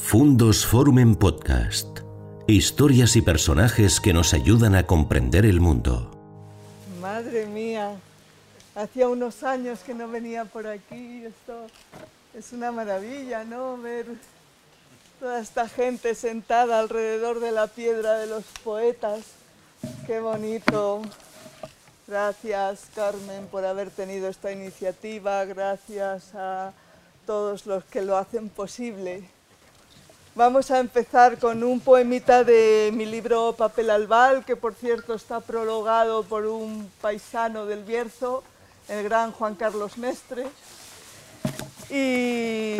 Fundos 0.00 0.66
Forum 0.66 0.98
en 0.98 1.14
Podcast. 1.14 2.00
Historias 2.48 3.14
y 3.14 3.22
personajes 3.22 4.00
que 4.00 4.12
nos 4.12 4.34
ayudan 4.34 4.74
a 4.74 4.84
comprender 4.84 5.46
el 5.46 5.60
mundo. 5.60 6.10
Madre 7.00 7.46
mía, 7.46 7.92
hacía 8.74 9.08
unos 9.08 9.44
años 9.44 9.80
que 9.80 9.94
no 9.94 10.08
venía 10.08 10.46
por 10.46 10.66
aquí. 10.66 11.22
Esto 11.24 11.66
es 12.34 12.52
una 12.52 12.72
maravilla, 12.72 13.44
¿no? 13.44 13.76
Ver 13.76 14.06
toda 15.20 15.38
esta 15.38 15.68
gente 15.68 16.16
sentada 16.16 16.80
alrededor 16.80 17.38
de 17.38 17.52
la 17.52 17.68
piedra 17.68 18.14
de 18.14 18.26
los 18.26 18.44
poetas. 18.64 19.20
Qué 20.08 20.18
bonito. 20.18 21.02
Gracias, 22.08 22.86
Carmen, 22.96 23.46
por 23.46 23.64
haber 23.64 23.90
tenido 23.90 24.28
esta 24.28 24.50
iniciativa. 24.50 25.44
Gracias 25.44 26.34
a 26.34 26.72
todos 27.26 27.66
los 27.66 27.84
que 27.84 28.02
lo 28.02 28.16
hacen 28.16 28.48
posible. 28.48 29.39
Vamos 30.36 30.70
a 30.70 30.78
empezar 30.78 31.38
con 31.38 31.64
un 31.64 31.80
poemita 31.80 32.44
de 32.44 32.92
mi 32.94 33.04
libro 33.04 33.52
Papel 33.58 33.90
Albal, 33.90 34.44
que 34.44 34.54
por 34.54 34.74
cierto 34.74 35.14
está 35.14 35.40
prologado 35.40 36.22
por 36.22 36.46
un 36.46 36.88
paisano 37.00 37.66
del 37.66 37.82
Bierzo, 37.82 38.44
el 38.88 39.02
gran 39.02 39.32
Juan 39.32 39.56
Carlos 39.56 39.98
Mestre. 39.98 40.46
Y 41.90 42.76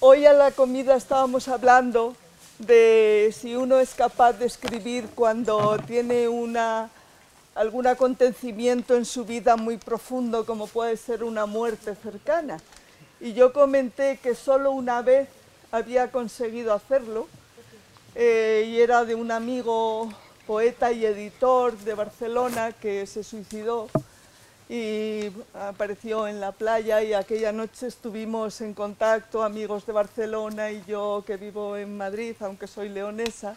hoy 0.00 0.26
a 0.26 0.32
la 0.32 0.50
comida 0.50 0.96
estábamos 0.96 1.46
hablando 1.46 2.16
de 2.58 3.32
si 3.32 3.54
uno 3.54 3.78
es 3.78 3.94
capaz 3.94 4.32
de 4.32 4.46
escribir 4.46 5.08
cuando 5.14 5.78
tiene 5.86 6.26
una, 6.26 6.90
algún 7.54 7.86
acontecimiento 7.86 8.96
en 8.96 9.04
su 9.04 9.24
vida 9.24 9.54
muy 9.54 9.76
profundo, 9.76 10.44
como 10.44 10.66
puede 10.66 10.96
ser 10.96 11.22
una 11.22 11.46
muerte 11.46 11.94
cercana. 11.94 12.58
Y 13.20 13.32
yo 13.32 13.52
comenté 13.52 14.18
que 14.20 14.34
solo 14.34 14.72
una 14.72 15.00
vez 15.00 15.28
había 15.74 16.12
conseguido 16.12 16.72
hacerlo 16.72 17.26
eh, 18.14 18.64
y 18.68 18.80
era 18.80 19.04
de 19.04 19.16
un 19.16 19.32
amigo 19.32 20.08
poeta 20.46 20.92
y 20.92 21.04
editor 21.04 21.76
de 21.78 21.94
Barcelona 21.94 22.70
que 22.70 23.06
se 23.06 23.24
suicidó 23.24 23.88
y 24.68 25.32
apareció 25.52 26.28
en 26.28 26.40
la 26.40 26.52
playa 26.52 27.02
y 27.02 27.12
aquella 27.12 27.50
noche 27.50 27.88
estuvimos 27.88 28.60
en 28.60 28.72
contacto, 28.72 29.42
amigos 29.42 29.84
de 29.84 29.92
Barcelona 29.92 30.70
y 30.70 30.80
yo 30.86 31.24
que 31.26 31.36
vivo 31.36 31.76
en 31.76 31.96
Madrid, 31.96 32.36
aunque 32.38 32.68
soy 32.68 32.88
leonesa. 32.88 33.56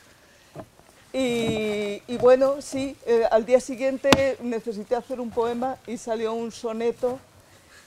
Y, 1.14 2.02
bueno, 2.17 2.61
sí, 2.61 2.95
eh, 3.05 3.25
al 3.30 3.45
día 3.45 3.59
siguiente 3.59 4.38
necesité 4.42 4.95
hacer 4.95 5.20
un 5.20 5.30
poema 5.30 5.77
y 5.86 5.97
salió 5.97 6.33
un 6.33 6.52
soneto. 6.52 7.20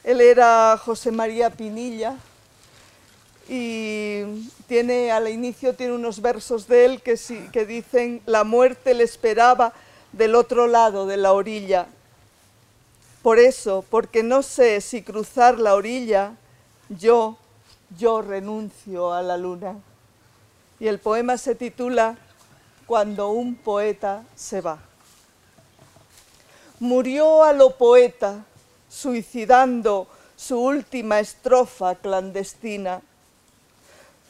Él 0.04 0.20
era 0.20 0.76
José 0.82 1.10
María 1.10 1.50
Pinilla, 1.50 2.16
y 3.48 4.22
tiene 4.68 5.10
al 5.10 5.28
inicio 5.28 5.74
tiene 5.74 5.94
unos 5.94 6.20
versos 6.20 6.68
de 6.68 6.84
él 6.84 7.02
que, 7.02 7.18
que 7.52 7.66
dicen 7.66 8.22
la 8.26 8.44
muerte 8.44 8.94
le 8.94 9.04
esperaba 9.04 9.72
del 10.12 10.34
otro 10.34 10.66
lado 10.66 11.06
de 11.06 11.16
la 11.16 11.32
orilla. 11.32 11.86
Por 13.22 13.38
eso, 13.38 13.84
porque 13.90 14.22
no 14.22 14.42
sé 14.42 14.80
si 14.80 15.02
cruzar 15.02 15.58
la 15.58 15.74
orilla, 15.74 16.34
yo, 16.88 17.36
yo 17.98 18.22
renuncio 18.22 19.12
a 19.12 19.22
la 19.22 19.36
luna. 19.36 19.76
Y 20.78 20.86
el 20.86 20.98
poema 20.98 21.36
se 21.36 21.54
titula 21.54 22.16
Cuando 22.86 23.30
un 23.30 23.56
poeta 23.56 24.24
se 24.34 24.60
va. 24.60 24.78
Murió 26.78 27.44
a 27.44 27.52
lo 27.52 27.76
poeta, 27.76 28.44
suicidando 28.88 30.06
su 30.34 30.58
última 30.58 31.20
estrofa 31.20 31.96
clandestina 31.96 33.02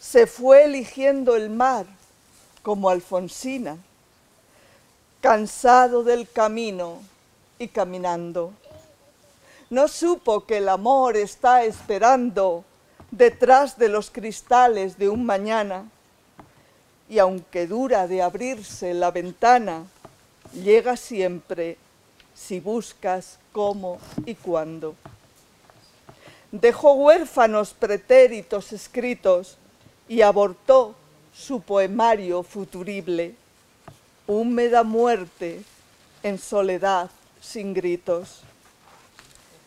se 0.01 0.27
fue 0.27 0.65
eligiendo 0.65 1.37
el 1.37 1.51
mar 1.51 1.84
como 2.62 2.89
Alfonsina, 2.89 3.77
cansado 5.20 6.03
del 6.03 6.29
camino 6.31 7.03
y 7.59 7.69
caminando. 7.69 8.53
No 9.69 9.89
supo 9.89 10.47
que 10.47 10.56
el 10.56 10.71
amor 10.71 11.19
está 11.19 11.65
esperando 11.65 12.65
detrás 13.10 13.77
de 13.77 13.89
los 13.89 14.10
cristales 14.10 14.97
de 14.97 15.10
un 15.10 15.27
mañana, 15.27 15.84
y 17.09 17.19
aunque 17.19 17.66
dura 17.66 18.06
de 18.06 18.22
abrirse 18.22 18.94
la 18.94 19.10
ventana, 19.10 19.84
llega 20.55 20.97
siempre 20.97 21.77
si 22.34 22.59
buscas 22.59 23.39
cómo 23.53 23.99
y 24.25 24.34
cuándo. 24.34 24.94
Dejó 26.53 26.94
huérfanos 26.94 27.75
pretéritos 27.75 28.72
escritos 28.72 29.59
y 30.10 30.22
abortó 30.22 30.97
su 31.32 31.60
poemario 31.60 32.43
futurible, 32.43 33.37
húmeda 34.26 34.82
muerte 34.82 35.62
en 36.25 36.37
soledad 36.37 37.09
sin 37.41 37.72
gritos. 37.72 38.41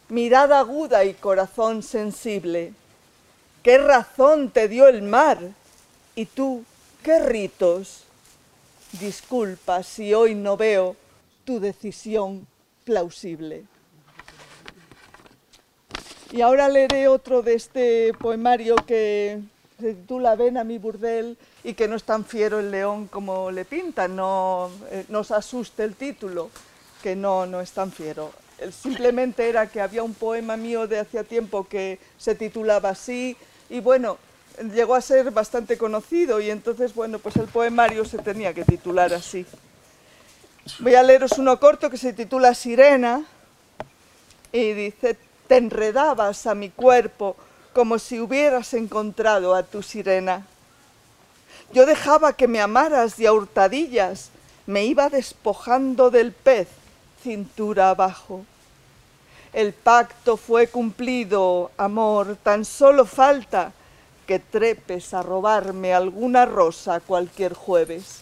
Mirada 0.09 0.59
aguda 0.59 1.05
y 1.05 1.13
corazón 1.13 1.81
sensible, 1.81 2.73
¿qué 3.63 3.77
razón 3.77 4.49
te 4.49 4.67
dio 4.67 4.89
el 4.89 5.01
mar? 5.01 5.39
Y 6.13 6.25
tú, 6.25 6.65
¿qué 7.03 7.19
ritos? 7.19 8.03
Disculpa 8.99 9.81
si 9.81 10.13
hoy 10.13 10.35
no 10.35 10.57
veo 10.57 10.97
tu 11.45 11.61
decisión 11.61 12.45
plausible. 12.83 13.63
Y 16.33 16.41
ahora 16.41 16.67
leeré 16.67 17.07
otro 17.07 17.41
de 17.41 17.53
este 17.53 18.11
poemario 18.19 18.75
que 18.75 19.41
se 19.83 19.95
titula 19.95 20.37
Ven 20.37 20.57
a 20.57 20.63
mi 20.63 20.77
burdel 20.77 21.37
y 21.61 21.73
que 21.73 21.89
no 21.89 21.97
es 21.97 22.05
tan 22.05 22.23
fiero 22.23 22.59
el 22.59 22.71
león 22.71 23.07
como 23.07 23.51
le 23.51 23.65
pintan, 23.65 24.15
no 24.15 24.71
eh, 24.89 25.05
nos 25.09 25.31
asuste 25.31 25.83
el 25.83 25.95
título, 25.95 26.49
que 27.01 27.17
no, 27.17 27.45
no 27.45 27.59
es 27.59 27.71
tan 27.73 27.91
fiero. 27.91 28.31
simplemente 28.71 29.49
era 29.49 29.67
que 29.67 29.81
había 29.81 30.01
un 30.01 30.13
poema 30.13 30.55
mío 30.55 30.87
de 30.87 30.99
hacía 30.99 31.25
tiempo 31.25 31.67
que 31.67 31.99
se 32.17 32.33
titulaba 32.33 32.89
así 32.89 33.35
y 33.69 33.81
bueno, 33.81 34.17
llegó 34.73 34.95
a 34.95 35.01
ser 35.01 35.31
bastante 35.31 35.77
conocido 35.77 36.39
y 36.39 36.49
entonces 36.49 36.95
bueno, 36.95 37.19
pues 37.19 37.35
el 37.35 37.47
poemario 37.47 38.05
se 38.05 38.19
tenía 38.19 38.53
que 38.53 38.63
titular 38.63 39.13
así. 39.13 39.45
Voy 40.79 40.95
a 40.95 41.03
leeros 41.03 41.37
uno 41.37 41.59
corto 41.59 41.89
que 41.89 41.97
se 41.97 42.13
titula 42.13 42.53
Sirena 42.53 43.25
y 44.53 44.71
dice, 44.71 45.17
te 45.49 45.57
enredabas 45.57 46.47
a 46.47 46.55
mi 46.55 46.69
cuerpo 46.69 47.35
como 47.73 47.99
si 47.99 48.19
hubieras 48.19 48.73
encontrado 48.73 49.55
a 49.55 49.63
tu 49.63 49.83
sirena. 49.83 50.45
Yo 51.73 51.85
dejaba 51.85 52.33
que 52.33 52.47
me 52.47 52.61
amaras 52.61 53.19
y 53.19 53.25
a 53.25 53.33
hurtadillas 53.33 54.29
me 54.65 54.85
iba 54.85 55.09
despojando 55.09 56.11
del 56.11 56.31
pez 56.31 56.67
cintura 57.21 57.89
abajo. 57.89 58.45
El 59.53 59.73
pacto 59.73 60.37
fue 60.37 60.67
cumplido, 60.67 61.71
amor, 61.77 62.37
tan 62.41 62.65
solo 62.65 63.05
falta 63.05 63.71
que 64.25 64.39
trepes 64.39 65.13
a 65.13 65.21
robarme 65.21 65.93
alguna 65.93 66.45
rosa 66.45 66.99
cualquier 66.99 67.53
jueves. 67.53 68.21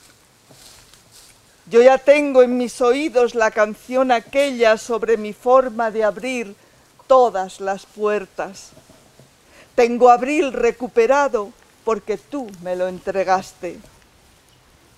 Yo 1.67 1.81
ya 1.81 1.97
tengo 1.97 2.43
en 2.43 2.57
mis 2.57 2.81
oídos 2.81 3.33
la 3.33 3.51
canción 3.51 4.11
aquella 4.11 4.77
sobre 4.77 5.15
mi 5.15 5.31
forma 5.31 5.89
de 5.89 6.03
abrir 6.03 6.55
todas 7.07 7.61
las 7.61 7.85
puertas. 7.85 8.71
Tengo 9.75 10.09
abril 10.09 10.53
recuperado 10.53 11.51
porque 11.83 12.17
tú 12.17 12.49
me 12.61 12.75
lo 12.75 12.87
entregaste. 12.87 13.79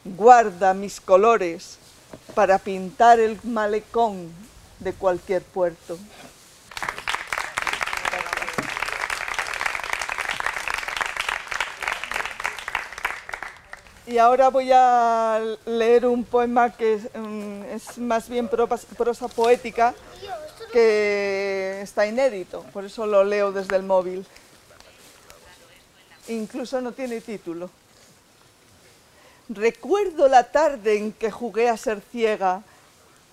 Guarda 0.04 0.74
mis 0.74 1.00
colores 1.00 1.78
para 2.36 2.58
pintar 2.58 3.20
el 3.20 3.40
malecón 3.44 4.32
de 4.80 4.94
cualquier 4.94 5.44
puerto. 5.44 5.98
Y 14.06 14.18
ahora 14.18 14.50
voy 14.50 14.70
a 14.74 15.42
leer 15.66 16.06
un 16.06 16.26
poema 16.26 16.72
que 16.72 16.96
es, 16.96 17.04
mm, 17.16 18.02
más 18.02 18.28
bien 18.28 18.50
prosa 18.50 19.28
poética, 19.30 19.94
que 20.74 21.80
está 21.82 22.06
inédito, 22.06 22.66
por 22.74 22.84
eso 22.84 23.06
lo 23.06 23.24
leo 23.24 23.52
desde 23.52 23.78
el 23.78 23.84
móvil. 23.84 24.26
Incluso 26.28 26.80
no 26.80 26.92
tiene 26.94 27.22
título. 27.22 27.70
Recuerdo 29.50 30.28
la 30.30 30.52
tarde 30.52 30.98
en 30.98 31.12
que 31.12 31.30
jugué 31.30 31.68
a 31.70 31.76
ser 31.76 32.02
ciega 32.12 32.64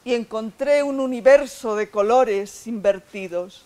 y 0.04 0.14
encontré 0.14 0.82
un 0.82 0.98
universo 0.98 1.76
de 1.76 1.88
colores 1.88 2.66
invertidos. 2.66 3.62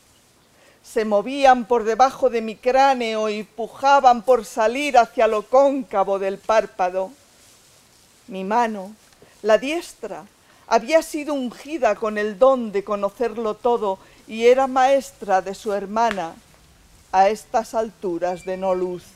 Se 0.82 1.06
movían 1.06 1.65
por 1.65 1.85
debajo 1.85 2.29
de 2.29 2.43
mi 2.43 2.56
cráneo 2.56 3.31
y 3.31 3.44
pujaban 3.44 4.23
por 4.23 4.44
salir 4.44 4.99
hacia 4.99 5.26
lo 5.26 5.43
cóncavo 5.43 6.19
del 6.19 6.37
párpado. 6.37 7.11
Mi 8.29 8.44
mano, 8.44 8.94
la 9.43 9.56
diestra, 9.56 10.26
había 10.67 11.03
sido 11.03 11.32
ungida 11.32 11.94
con 11.94 12.19
el 12.19 12.38
don 12.38 12.73
de 12.73 12.85
conocerlo 12.85 13.55
todo 13.55 13.99
y 14.26 14.47
era 14.47 14.67
maestra 14.67 15.41
de 15.41 15.55
su 15.55 15.73
hermana 15.73 16.35
a 17.12 17.29
estas 17.29 17.75
alturas 17.75 18.44
de 18.44 18.56
no 18.56 18.75
luz. 18.75 19.13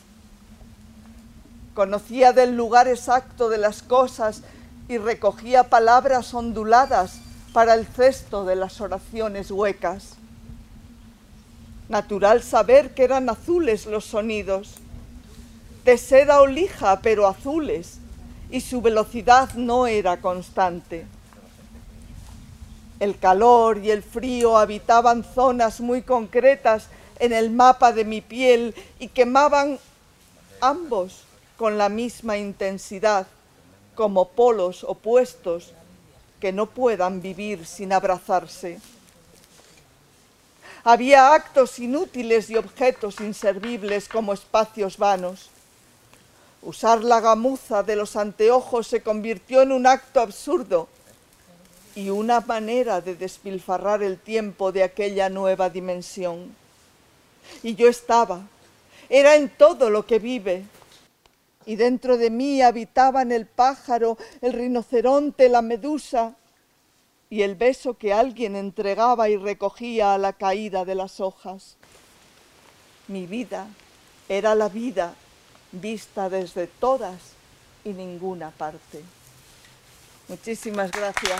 Conocía 1.79 2.33
del 2.33 2.57
lugar 2.57 2.89
exacto 2.89 3.47
de 3.47 3.57
las 3.57 3.81
cosas 3.83 4.41
y 4.89 4.97
recogía 4.97 5.69
palabras 5.69 6.33
onduladas 6.33 7.21
para 7.53 7.73
el 7.73 7.85
cesto 7.85 8.43
de 8.43 8.57
las 8.57 8.81
oraciones 8.81 9.49
huecas. 9.49 10.15
Natural 11.87 12.43
saber 12.43 12.93
que 12.93 13.05
eran 13.05 13.29
azules 13.29 13.85
los 13.85 14.03
sonidos, 14.03 14.73
de 15.85 15.97
seda 15.97 16.41
o 16.41 16.47
lija, 16.47 16.99
pero 17.01 17.25
azules, 17.25 17.99
y 18.51 18.59
su 18.59 18.81
velocidad 18.81 19.53
no 19.53 19.87
era 19.87 20.19
constante. 20.19 21.07
El 22.99 23.17
calor 23.19 23.77
y 23.77 23.91
el 23.91 24.03
frío 24.03 24.57
habitaban 24.57 25.23
zonas 25.23 25.79
muy 25.79 26.01
concretas 26.01 26.87
en 27.19 27.31
el 27.31 27.49
mapa 27.51 27.93
de 27.93 28.03
mi 28.03 28.19
piel 28.19 28.75
y 28.99 29.07
quemaban 29.07 29.79
ambos 30.59 31.28
con 31.59 31.77
la 31.77 31.89
misma 31.89 32.37
intensidad, 32.37 33.27
como 33.93 34.29
polos 34.29 34.85
opuestos 34.85 35.73
que 36.39 36.53
no 36.53 36.67
puedan 36.67 37.21
vivir 37.21 37.65
sin 37.65 37.91
abrazarse. 37.91 38.79
Había 40.85 41.33
actos 41.33 41.77
inútiles 41.79 42.49
y 42.49 42.55
objetos 42.55 43.19
inservibles 43.19 44.07
como 44.07 44.31
espacios 44.31 44.97
vanos. 44.97 45.49
Usar 46.61 47.03
la 47.03 47.19
gamuza 47.19 47.83
de 47.83 47.97
los 47.97 48.15
anteojos 48.15 48.87
se 48.87 49.03
convirtió 49.03 49.61
en 49.61 49.73
un 49.73 49.85
acto 49.85 50.21
absurdo 50.21 50.87
y 51.93 52.09
una 52.09 52.39
manera 52.39 53.01
de 53.01 53.15
despilfarrar 53.15 54.01
el 54.01 54.17
tiempo 54.17 54.71
de 54.71 54.83
aquella 54.83 55.27
nueva 55.27 55.69
dimensión. 55.69 56.55
Y 57.63 57.75
yo 57.75 57.89
estaba, 57.89 58.43
era 59.09 59.35
en 59.35 59.49
todo 59.49 59.89
lo 59.89 60.05
que 60.05 60.19
vive. 60.19 60.63
Y 61.69 61.75
dentro 61.75 62.17
de 62.17 62.31
mí 62.31 62.63
habitaban 62.63 63.31
el 63.31 63.45
pájaro, 63.45 64.17
el 64.41 64.53
rinoceronte, 64.53 65.49
la 65.49 65.61
medusa 65.61 66.33
y 67.29 67.43
el 67.43 67.53
beso 67.53 67.93
que 67.95 68.11
alguien 68.11 68.55
entregaba 68.55 69.29
y 69.29 69.37
recogía 69.37 70.15
a 70.15 70.17
la 70.17 70.33
caída 70.33 70.83
de 70.83 70.95
las 70.95 71.19
hojas. 71.19 71.77
Mi 73.07 73.27
vida 73.27 73.67
era 74.27 74.55
la 74.55 74.67
vida 74.67 75.13
vista 75.71 76.27
desde 76.27 76.65
todas 76.65 77.33
y 77.85 77.89
ninguna 77.89 78.49
parte. 78.49 79.03
Muchísimas 80.27 80.89
gracias. 80.91 81.39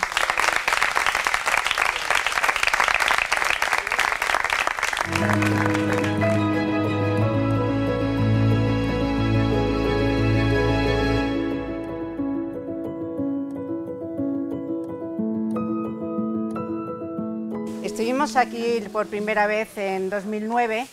Estuvimos 18.29 18.47
aquí 18.47 18.87
por 18.91 19.07
primera 19.07 19.47
vez 19.47 19.75
en 19.75 20.11
2009. 20.11 20.85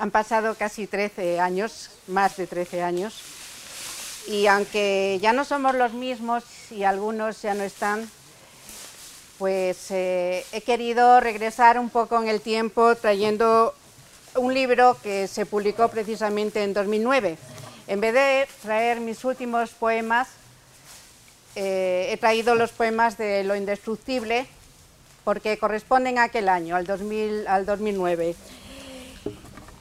Han 0.00 0.10
pasado 0.10 0.56
casi 0.56 0.88
13 0.88 1.38
años, 1.38 1.90
más 2.08 2.36
de 2.36 2.48
13 2.48 2.82
años. 2.82 3.14
Y 4.26 4.48
aunque 4.48 5.20
ya 5.22 5.32
no 5.32 5.44
somos 5.44 5.76
los 5.76 5.92
mismos 5.92 6.42
y 6.72 6.82
algunos 6.82 7.42
ya 7.42 7.54
no 7.54 7.62
están, 7.62 8.10
pues 9.38 9.92
eh, 9.92 10.44
he 10.50 10.62
querido 10.62 11.20
regresar 11.20 11.78
un 11.78 11.90
poco 11.90 12.20
en 12.20 12.26
el 12.26 12.40
tiempo 12.40 12.96
trayendo 12.96 13.72
un 14.34 14.52
libro 14.52 14.96
que 15.00 15.28
se 15.28 15.46
publicó 15.46 15.86
precisamente 15.86 16.64
en 16.64 16.74
2009. 16.74 17.38
En 17.86 18.00
vez 18.00 18.14
de 18.14 18.48
traer 18.62 18.98
mis 18.98 19.24
últimos 19.24 19.70
poemas, 19.70 20.26
eh, 21.54 22.08
he 22.10 22.16
traído 22.16 22.56
los 22.56 22.72
poemas 22.72 23.16
de 23.16 23.44
Lo 23.44 23.54
Indestructible, 23.54 24.48
porque 25.24 25.58
corresponden 25.58 26.18
a 26.18 26.24
aquel 26.24 26.48
año, 26.48 26.76
al, 26.76 26.86
2000, 26.86 27.46
al 27.46 27.66
2009. 27.66 28.34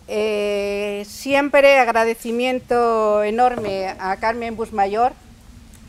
Eh, 0.07 1.05
siempre 1.07 1.79
agradecimiento 1.79 3.23
enorme 3.23 3.95
a 3.99 4.17
Carmen 4.17 4.55
Busmayor, 4.55 5.13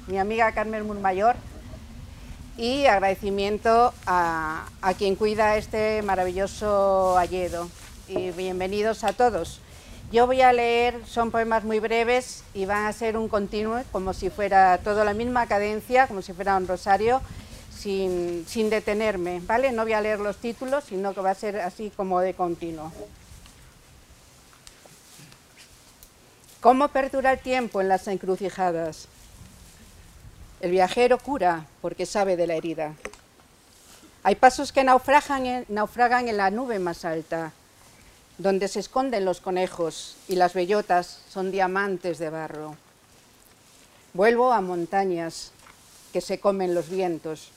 mi 0.06 0.18
amiga 0.18 0.52
Carmen 0.52 0.86
Busmayor, 0.86 1.36
y 2.56 2.86
agradecimiento 2.86 3.92
a, 4.06 4.66
a 4.80 4.94
quien 4.94 5.16
cuida 5.16 5.56
este 5.56 6.02
maravilloso 6.02 7.16
alledo. 7.18 7.68
Y 8.08 8.30
bienvenidos 8.30 9.04
a 9.04 9.12
todos. 9.12 9.60
Yo 10.12 10.26
voy 10.26 10.42
a 10.42 10.52
leer, 10.52 11.00
son 11.06 11.30
poemas 11.30 11.64
muy 11.64 11.80
breves 11.80 12.44
y 12.52 12.66
van 12.66 12.84
a 12.84 12.92
ser 12.92 13.16
un 13.16 13.28
continuo, 13.28 13.80
como 13.92 14.12
si 14.12 14.28
fuera 14.28 14.76
toda 14.84 15.06
la 15.06 15.14
misma 15.14 15.46
cadencia, 15.46 16.06
como 16.06 16.20
si 16.20 16.34
fuera 16.34 16.56
un 16.58 16.68
rosario, 16.68 17.22
sin, 17.76 18.44
sin, 18.46 18.70
detenerme, 18.70 19.40
¿vale? 19.44 19.72
No 19.72 19.82
voy 19.82 19.92
a 19.92 20.00
leer 20.00 20.20
los 20.20 20.36
títulos, 20.36 20.84
sino 20.84 21.14
que 21.14 21.20
va 21.20 21.30
a 21.30 21.34
ser 21.34 21.60
así 21.60 21.90
como 21.96 22.20
de 22.20 22.34
continuo. 22.34 22.92
¿Cómo 26.60 26.88
perdura 26.88 27.32
el 27.32 27.40
tiempo 27.40 27.80
en 27.80 27.88
las 27.88 28.06
encrucijadas? 28.06 29.08
El 30.60 30.70
viajero 30.70 31.18
cura 31.18 31.66
porque 31.80 32.06
sabe 32.06 32.36
de 32.36 32.46
la 32.46 32.54
herida. 32.54 32.94
Hay 34.22 34.36
pasos 34.36 34.70
que 34.70 34.84
naufragan 34.84 35.46
en, 35.46 35.64
naufragan 35.68 36.28
en 36.28 36.36
la 36.36 36.50
nube 36.52 36.78
más 36.78 37.04
alta, 37.04 37.52
donde 38.38 38.68
se 38.68 38.78
esconden 38.78 39.24
los 39.24 39.40
conejos 39.40 40.16
y 40.28 40.36
las 40.36 40.54
bellotas 40.54 41.22
son 41.28 41.50
diamantes 41.50 42.18
de 42.18 42.30
barro. 42.30 42.76
Vuelvo 44.14 44.52
a 44.52 44.60
montañas 44.60 45.50
que 46.12 46.20
se 46.20 46.38
comen 46.38 46.76
los 46.76 46.90
vientos 46.90 47.50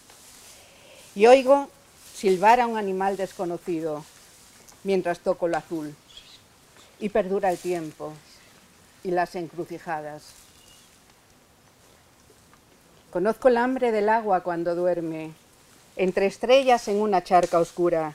y 1.16 1.28
oigo 1.28 1.70
silbar 2.14 2.60
a 2.60 2.68
un 2.68 2.78
animal 2.78 3.16
desconocido 3.18 4.04
mientras 4.84 5.20
toco 5.20 5.48
lo 5.48 5.58
azul 5.58 5.96
y 7.00 7.10
perdura 7.10 7.50
el 7.50 7.58
tiempo 7.58 8.14
y 9.04 9.12
las 9.12 9.36
encrucijadas. 9.36 10.34
Conozco 13.12 13.48
el 13.48 13.58
hambre 13.58 13.94
del 13.94 14.10
agua 14.10 14.42
cuando 14.42 14.76
duerme, 14.76 15.32
entre 15.96 16.26
estrellas 16.26 16.88
en 16.90 17.02
una 17.02 17.24
charca 17.24 17.60
oscura. 17.60 18.14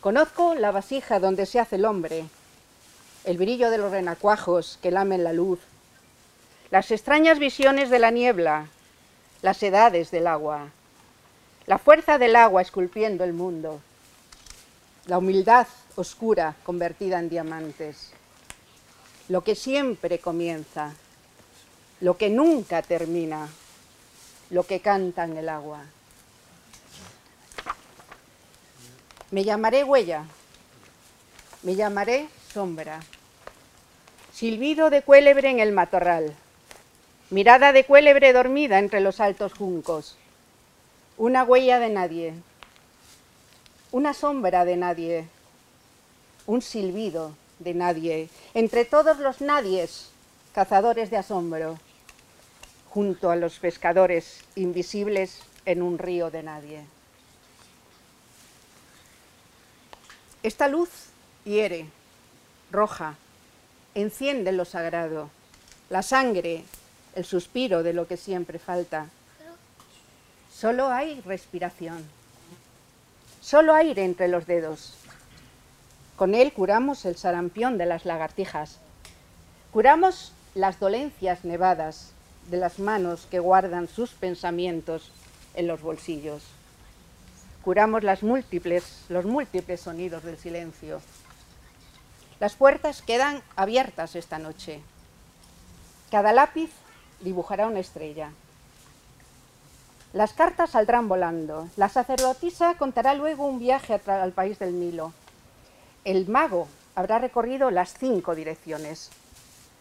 Conozco 0.00 0.54
la 0.54 0.70
vasija 0.70 1.20
donde 1.20 1.44
se 1.44 1.60
hace 1.60 1.76
el 1.76 1.84
hombre, 1.84 2.24
el 3.24 3.36
brillo 3.36 3.70
de 3.70 3.78
los 3.78 3.90
renacuajos 3.90 4.78
que 4.82 4.90
lamen 4.90 5.22
la 5.22 5.34
luz, 5.34 5.60
las 6.70 6.90
extrañas 6.90 7.38
visiones 7.38 7.90
de 7.90 7.98
la 7.98 8.10
niebla, 8.10 8.68
las 9.42 9.62
edades 9.62 10.10
del 10.10 10.26
agua, 10.26 10.70
la 11.66 11.78
fuerza 11.78 12.18
del 12.18 12.36
agua 12.36 12.62
esculpiendo 12.62 13.24
el 13.24 13.32
mundo, 13.32 13.80
la 15.06 15.18
humildad 15.18 15.66
oscura 15.96 16.56
convertida 16.64 17.18
en 17.18 17.28
diamantes, 17.28 18.12
lo 19.28 19.44
que 19.44 19.54
siempre 19.54 20.18
comienza, 20.18 20.92
lo 22.00 22.16
que 22.16 22.30
nunca 22.30 22.82
termina, 22.82 23.48
lo 24.50 24.64
que 24.64 24.80
canta 24.80 25.24
en 25.24 25.36
el 25.36 25.48
agua. 25.48 25.84
Me 29.30 29.44
llamaré 29.44 29.84
huella, 29.84 30.24
me 31.62 31.76
llamaré 31.76 32.28
sombra, 32.52 33.00
silbido 34.34 34.90
de 34.90 35.02
cuélebre 35.02 35.48
en 35.48 35.60
el 35.60 35.72
matorral, 35.72 36.34
mirada 37.30 37.72
de 37.72 37.84
cuélebre 37.84 38.32
dormida 38.32 38.78
entre 38.78 39.00
los 39.00 39.20
altos 39.20 39.54
juncos, 39.54 40.18
una 41.22 41.44
huella 41.44 41.78
de 41.78 41.88
nadie, 41.88 42.34
una 43.92 44.12
sombra 44.12 44.64
de 44.64 44.76
nadie, 44.76 45.28
un 46.46 46.62
silbido 46.62 47.36
de 47.60 47.74
nadie, 47.74 48.28
entre 48.54 48.84
todos 48.84 49.20
los 49.20 49.40
nadies, 49.40 50.10
cazadores 50.52 51.10
de 51.10 51.18
asombro, 51.18 51.78
junto 52.90 53.30
a 53.30 53.36
los 53.36 53.60
pescadores 53.60 54.42
invisibles 54.56 55.38
en 55.64 55.82
un 55.82 55.96
río 55.98 56.32
de 56.32 56.42
nadie. 56.42 56.84
Esta 60.42 60.66
luz 60.66 60.90
hiere, 61.44 61.86
roja, 62.72 63.14
enciende 63.94 64.50
lo 64.50 64.64
sagrado, 64.64 65.30
la 65.88 66.02
sangre, 66.02 66.64
el 67.14 67.24
suspiro 67.24 67.84
de 67.84 67.92
lo 67.92 68.08
que 68.08 68.16
siempre 68.16 68.58
falta. 68.58 69.06
Solo 70.62 70.92
hay 70.92 71.20
respiración, 71.22 72.04
solo 73.40 73.74
aire 73.74 74.04
entre 74.04 74.28
los 74.28 74.46
dedos. 74.46 74.94
Con 76.14 76.36
él 76.36 76.52
curamos 76.52 77.04
el 77.04 77.16
sarampión 77.16 77.78
de 77.78 77.86
las 77.86 78.04
lagartijas, 78.04 78.78
curamos 79.72 80.32
las 80.54 80.78
dolencias 80.78 81.44
nevadas 81.44 82.12
de 82.48 82.58
las 82.58 82.78
manos 82.78 83.26
que 83.28 83.40
guardan 83.40 83.88
sus 83.88 84.12
pensamientos 84.12 85.10
en 85.54 85.66
los 85.66 85.82
bolsillos. 85.82 86.44
Curamos 87.64 88.04
los 88.04 88.22
múltiples 88.22 88.84
sonidos 89.80 90.22
del 90.22 90.38
silencio. 90.38 91.00
Las 92.38 92.54
puertas 92.54 93.02
quedan 93.02 93.42
abiertas 93.56 94.14
esta 94.14 94.38
noche. 94.38 94.80
Cada 96.12 96.32
lápiz 96.32 96.70
dibujará 97.20 97.66
una 97.66 97.80
estrella. 97.80 98.30
Las 100.12 100.34
cartas 100.34 100.70
saldrán 100.70 101.08
volando. 101.08 101.68
La 101.76 101.88
sacerdotisa 101.88 102.74
contará 102.74 103.14
luego 103.14 103.46
un 103.46 103.58
viaje 103.58 103.98
al 104.06 104.32
país 104.32 104.58
del 104.58 104.78
Nilo. 104.78 105.14
El 106.04 106.28
mago 106.28 106.68
habrá 106.94 107.18
recorrido 107.18 107.70
las 107.70 107.94
cinco 107.94 108.34
direcciones. 108.34 109.10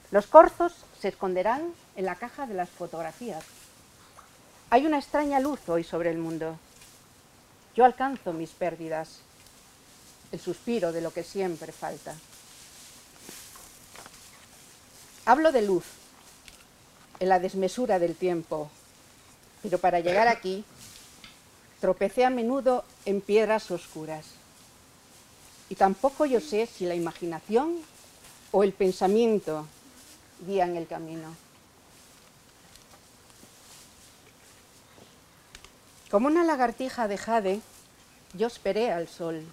Los 0.10 0.28
corzos 0.28 0.86
se 1.00 1.10
esconderán 1.10 1.74
en 1.98 2.06
la 2.06 2.16
caja 2.16 2.48
de 2.48 2.54
las 2.54 2.70
fotografías. 2.70 3.44
Hay 4.70 4.86
una 4.86 5.00
extraña 5.00 5.42
luz 5.42 5.68
hoy 5.68 5.84
sobre 5.84 6.12
el 6.12 6.18
mundo. 6.18 6.58
Yo 7.76 7.84
alcanzo 7.84 8.32
mis 8.32 8.52
pérdidas, 8.52 9.20
el 10.32 10.40
suspiro 10.40 10.94
de 10.94 11.02
lo 11.02 11.12
que 11.12 11.24
siempre 11.24 11.74
falta. 11.74 12.16
Hablo 15.26 15.52
de 15.52 15.62
luz, 15.62 15.84
en 17.20 17.30
la 17.30 17.40
desmesura 17.40 18.00
del 18.00 18.16
tiempo, 18.16 18.70
pero 19.62 19.78
para 19.78 20.00
llegar 20.00 20.28
aquí 20.28 20.64
tropecé 21.80 22.26
a 22.26 22.30
menudo 22.30 22.84
en 23.06 23.22
piedras 23.22 23.72
oscuras. 23.72 24.26
Y 25.70 25.76
tampoco 25.76 26.26
yo 26.26 26.40
sé 26.40 26.68
si 26.68 26.86
la 26.86 26.96
imaginación 26.96 27.78
o 28.52 28.64
el 28.64 28.74
pensamiento 28.74 29.66
guían 30.46 30.76
el 30.76 30.88
camino. 30.88 31.36
Como 36.10 36.28
una 36.28 36.44
lagartija 36.44 37.08
de 37.08 37.18
jade, 37.18 37.62
yo 38.34 38.48
esperé 38.48 38.92
al 38.92 39.08
sol. 39.08 39.46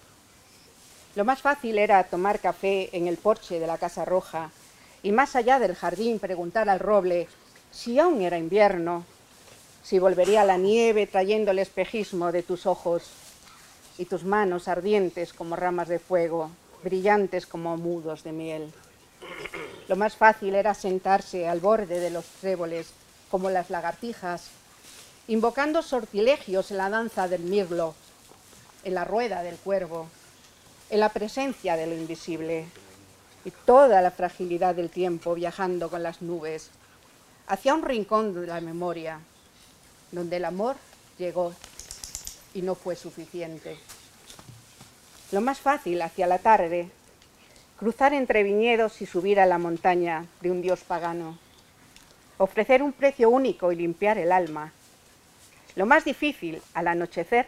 Lo 1.15 1.25
más 1.25 1.41
fácil 1.41 1.77
era 1.77 2.03
tomar 2.03 2.39
café 2.39 2.95
en 2.95 3.07
el 3.07 3.17
porche 3.17 3.59
de 3.59 3.67
la 3.67 3.77
Casa 3.77 4.05
Roja 4.05 4.51
y 5.01 5.11
más 5.11 5.35
allá 5.35 5.57
del 5.59 5.75
jardín 5.75 6.19
preguntar 6.19 6.69
al 6.69 6.79
roble 6.79 7.27
si 7.71 7.97
aún 7.97 8.21
era 8.21 8.37
invierno, 8.37 9.05
si 9.83 9.99
volvería 9.99 10.43
la 10.45 10.57
nieve 10.57 11.07
trayendo 11.07 11.51
el 11.51 11.59
espejismo 11.59 12.31
de 12.31 12.43
tus 12.43 12.65
ojos 12.65 13.03
y 13.97 14.05
tus 14.05 14.23
manos 14.23 14.67
ardientes 14.67 15.33
como 15.33 15.55
ramas 15.55 15.87
de 15.87 15.99
fuego, 15.99 16.51
brillantes 16.83 17.45
como 17.45 17.77
mudos 17.77 18.23
de 18.23 18.31
miel. 18.31 18.73
Lo 19.87 19.95
más 19.95 20.15
fácil 20.15 20.55
era 20.55 20.73
sentarse 20.73 21.47
al 21.47 21.59
borde 21.59 21.99
de 21.99 22.09
los 22.09 22.25
tréboles 22.25 22.91
como 23.29 23.49
las 23.49 23.69
lagartijas 23.69 24.49
invocando 25.29 25.83
sortilegios 25.83 26.71
en 26.71 26.77
la 26.77 26.89
danza 26.89 27.27
del 27.27 27.43
mirlo, 27.43 27.93
en 28.83 28.95
la 28.95 29.05
rueda 29.05 29.43
del 29.43 29.57
cuervo, 29.57 30.07
en 30.89 30.99
la 30.99 31.09
presencia 31.09 31.77
de 31.77 31.85
lo 31.85 31.93
invisible 31.93 32.65
y 33.45 33.51
toda 33.51 34.01
la 34.01 34.09
fragilidad 34.09 34.73
del 34.73 34.89
tiempo 34.89 35.35
viajando 35.35 35.89
con 35.91 36.01
las 36.01 36.23
nubes 36.23 36.71
hacia 37.45 37.75
un 37.75 37.83
rincón 37.83 38.33
de 38.33 38.47
la 38.47 38.59
memoria, 38.59 39.19
donde 40.11 40.37
el 40.37 40.45
amor 40.45 40.75
llegó 41.17 41.53
y 42.53 42.61
no 42.61 42.75
fue 42.75 42.95
suficiente. 42.95 43.77
Lo 45.31 45.41
más 45.41 45.59
fácil 45.59 46.01
hacia 46.01 46.27
la 46.27 46.39
tarde, 46.39 46.89
cruzar 47.77 48.13
entre 48.13 48.43
viñedos 48.43 49.01
y 49.01 49.05
subir 49.05 49.39
a 49.39 49.45
la 49.45 49.57
montaña 49.57 50.25
de 50.41 50.51
un 50.51 50.61
dios 50.61 50.81
pagano, 50.81 51.37
ofrecer 52.37 52.81
un 52.81 52.93
precio 52.93 53.29
único 53.29 53.71
y 53.71 53.75
limpiar 53.75 54.17
el 54.17 54.31
alma, 54.31 54.73
lo 55.75 55.85
más 55.85 56.03
difícil 56.03 56.61
al 56.73 56.87
anochecer 56.87 57.47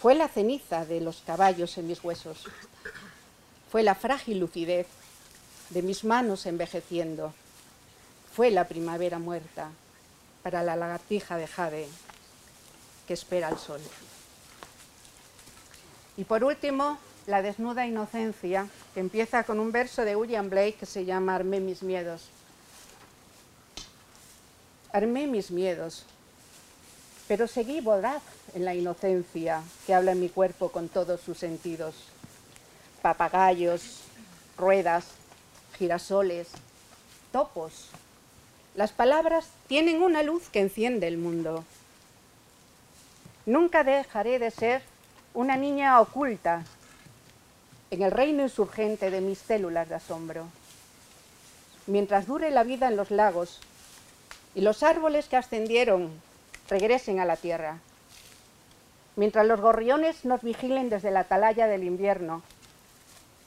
fue 0.00 0.14
la 0.14 0.28
ceniza 0.28 0.84
de 0.84 1.00
los 1.00 1.20
caballos 1.20 1.78
en 1.78 1.86
mis 1.86 2.02
huesos. 2.02 2.44
Fue 3.70 3.82
la 3.82 3.94
frágil 3.94 4.40
lucidez 4.40 4.86
de 5.70 5.82
mis 5.82 6.04
manos 6.04 6.44
envejeciendo. 6.46 7.32
Fue 8.34 8.50
la 8.50 8.66
primavera 8.66 9.18
muerta 9.18 9.70
para 10.42 10.62
la 10.62 10.76
lagartija 10.76 11.36
de 11.36 11.46
jade 11.46 11.88
que 13.06 13.14
espera 13.14 13.48
el 13.48 13.58
sol. 13.58 13.80
Y 16.16 16.24
por 16.24 16.44
último, 16.44 16.98
la 17.26 17.42
desnuda 17.42 17.86
inocencia, 17.86 18.68
que 18.94 19.00
empieza 19.00 19.44
con 19.44 19.60
un 19.60 19.72
verso 19.72 20.04
de 20.04 20.16
William 20.16 20.50
Blake 20.50 20.74
que 20.74 20.86
se 20.86 21.04
llama 21.04 21.34
Armé 21.34 21.60
mis 21.60 21.82
miedos. 21.82 22.28
Armé 24.92 25.26
mis 25.26 25.50
miedos, 25.50 26.04
pero 27.28 27.46
seguí 27.46 27.80
voraz 27.80 28.22
en 28.54 28.64
la 28.64 28.74
inocencia 28.74 29.62
que 29.86 29.94
habla 29.94 30.12
en 30.12 30.20
mi 30.20 30.28
cuerpo 30.28 30.70
con 30.70 30.88
todos 30.88 31.20
sus 31.20 31.38
sentidos. 31.38 31.94
Papagayos, 33.00 34.00
ruedas, 34.58 35.06
girasoles, 35.78 36.48
topos. 37.32 37.88
Las 38.74 38.90
palabras 38.90 39.50
tienen 39.66 40.02
una 40.02 40.22
luz 40.22 40.48
que 40.48 40.60
enciende 40.60 41.06
el 41.06 41.18
mundo. 41.18 41.62
Nunca 43.44 43.84
dejaré 43.84 44.38
de 44.38 44.50
ser 44.50 44.82
una 45.34 45.58
niña 45.58 46.00
oculta 46.00 46.64
en 47.90 48.00
el 48.00 48.10
reino 48.10 48.42
insurgente 48.42 49.10
de 49.10 49.20
mis 49.20 49.38
células 49.38 49.90
de 49.90 49.96
asombro. 49.96 50.46
Mientras 51.86 52.26
dure 52.26 52.50
la 52.50 52.62
vida 52.62 52.88
en 52.88 52.96
los 52.96 53.10
lagos 53.10 53.60
y 54.54 54.62
los 54.62 54.82
árboles 54.82 55.28
que 55.28 55.36
ascendieron 55.36 56.10
regresen 56.70 57.20
a 57.20 57.26
la 57.26 57.36
tierra. 57.36 57.78
Mientras 59.16 59.46
los 59.46 59.60
gorriones 59.60 60.24
nos 60.24 60.40
vigilen 60.40 60.88
desde 60.88 61.10
la 61.10 61.20
atalaya 61.20 61.66
del 61.66 61.84
invierno, 61.84 62.42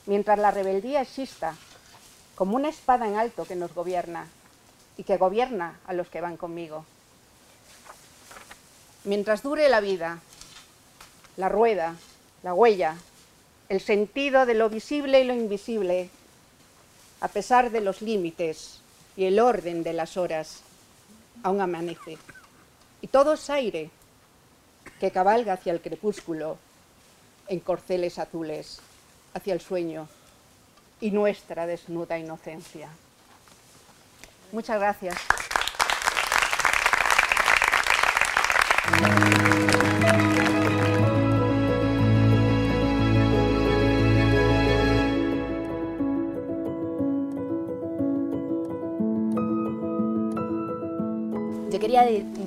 mientras 0.06 0.38
la 0.38 0.52
rebeldía 0.52 1.00
exista 1.00 1.56
como 2.36 2.54
una 2.54 2.68
espada 2.68 3.08
en 3.08 3.16
alto 3.16 3.44
que 3.44 3.56
nos 3.56 3.74
gobierna 3.74 4.28
y 4.96 5.04
que 5.04 5.16
gobierna 5.16 5.78
a 5.86 5.92
los 5.92 6.08
que 6.08 6.20
van 6.20 6.36
conmigo. 6.36 6.84
Mientras 9.04 9.42
dure 9.42 9.68
la 9.68 9.80
vida, 9.80 10.20
la 11.36 11.48
rueda, 11.48 11.96
la 12.42 12.54
huella, 12.54 12.96
el 13.68 13.80
sentido 13.80 14.46
de 14.46 14.54
lo 14.54 14.68
visible 14.68 15.20
y 15.20 15.24
lo 15.24 15.34
invisible, 15.34 16.10
a 17.20 17.28
pesar 17.28 17.70
de 17.70 17.80
los 17.80 18.02
límites 18.02 18.80
y 19.16 19.24
el 19.24 19.38
orden 19.40 19.82
de 19.82 19.92
las 19.92 20.16
horas, 20.16 20.62
aún 21.42 21.60
amanece 21.60 22.18
y 23.00 23.08
todo 23.08 23.34
es 23.34 23.50
aire 23.50 23.90
que 24.98 25.10
cabalga 25.10 25.52
hacia 25.52 25.72
el 25.72 25.80
crepúsculo 25.80 26.58
en 27.48 27.60
corceles 27.60 28.18
azules, 28.18 28.80
hacia 29.34 29.54
el 29.54 29.60
sueño 29.60 30.08
y 31.00 31.10
nuestra 31.10 31.66
desnuda 31.66 32.18
inocencia. 32.18 32.88
Muchas 34.56 34.80
gracias. 34.80 35.14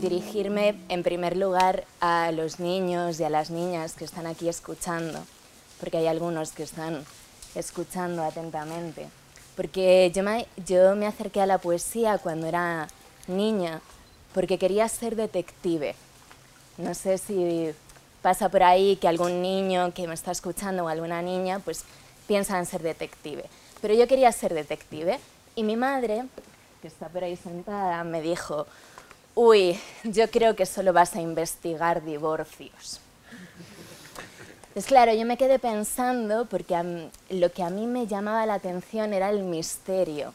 dirigirme 0.02 0.80
en 0.90 1.04
primer 1.04 1.38
lugar 1.38 1.84
a 2.02 2.32
los 2.32 2.60
niños 2.60 3.20
y 3.20 3.24
a 3.24 3.30
las 3.30 3.52
niñas 3.52 3.94
que 3.94 4.06
están 4.06 4.26
aquí 4.26 4.50
escuchando, 4.50 5.20
porque 5.80 5.98
hay 5.98 6.08
algunos 6.08 6.54
que 6.54 6.64
están 6.64 7.06
escuchando 7.54 8.24
atentamente. 8.24 9.10
Porque 9.60 10.10
yo 10.14 10.96
me, 10.96 11.06
acerqué 11.06 11.42
a 11.42 11.46
la 11.46 11.58
poesía 11.58 12.18
cuando 12.18 12.48
era 12.48 12.88
niña 13.28 13.82
porque 14.34 14.58
quería 14.58 14.88
ser 14.88 15.18
detective. 15.18 15.96
No 16.78 16.94
sé 16.94 17.18
si 17.18 17.72
pasa 18.22 18.48
por 18.48 18.64
ahí 18.64 18.96
que 18.96 19.10
algún 19.10 19.42
niño 19.42 19.94
que 19.94 20.08
me 20.08 20.14
está 20.14 20.32
escuchando 20.32 20.86
o 20.86 20.88
alguna 20.88 21.22
niña 21.22 21.60
pues 21.60 21.84
piensa 22.26 22.58
en 22.58 22.68
ser 22.68 22.82
detective. 22.84 23.44
Pero 23.82 23.94
yo 23.96 24.08
quería 24.08 24.32
ser 24.32 24.54
detective 24.54 25.20
y 25.58 25.64
mi 25.64 25.76
madre, 25.76 26.24
que 26.82 26.88
está 26.88 27.10
por 27.10 27.26
ahí 27.26 27.36
sentada, 27.36 28.02
me 28.06 28.22
dijo, 28.22 28.66
uy, 29.36 29.78
yo 30.06 30.30
creo 30.32 30.56
que 30.56 30.66
solo 30.66 30.94
vas 30.94 31.18
a 31.18 31.22
investigar 31.22 32.02
divorcios. 32.06 33.02
Pues 34.80 34.88
claro, 34.88 35.14
yo 35.14 35.26
me 35.26 35.36
quedé 35.36 35.60
pensando 35.60 36.46
porque 36.46 37.10
lo 37.30 37.52
que 37.52 37.64
a 37.64 37.70
mí 37.70 37.86
me 37.86 38.08
llamaba 38.08 38.46
la 38.46 38.54
atención 38.54 39.12
era 39.12 39.30
el 39.30 39.44
misterio, 39.44 40.32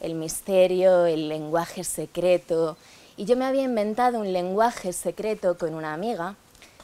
el 0.00 0.16
misterio, 0.16 1.06
el 1.06 1.30
lenguaje 1.30 1.82
secreto. 1.82 2.76
Y 3.16 3.24
yo 3.24 3.38
me 3.38 3.46
había 3.46 3.62
inventado 3.62 4.20
un 4.20 4.34
lenguaje 4.34 4.92
secreto 4.92 5.56
con 5.56 5.72
una 5.72 5.94
amiga. 5.94 6.36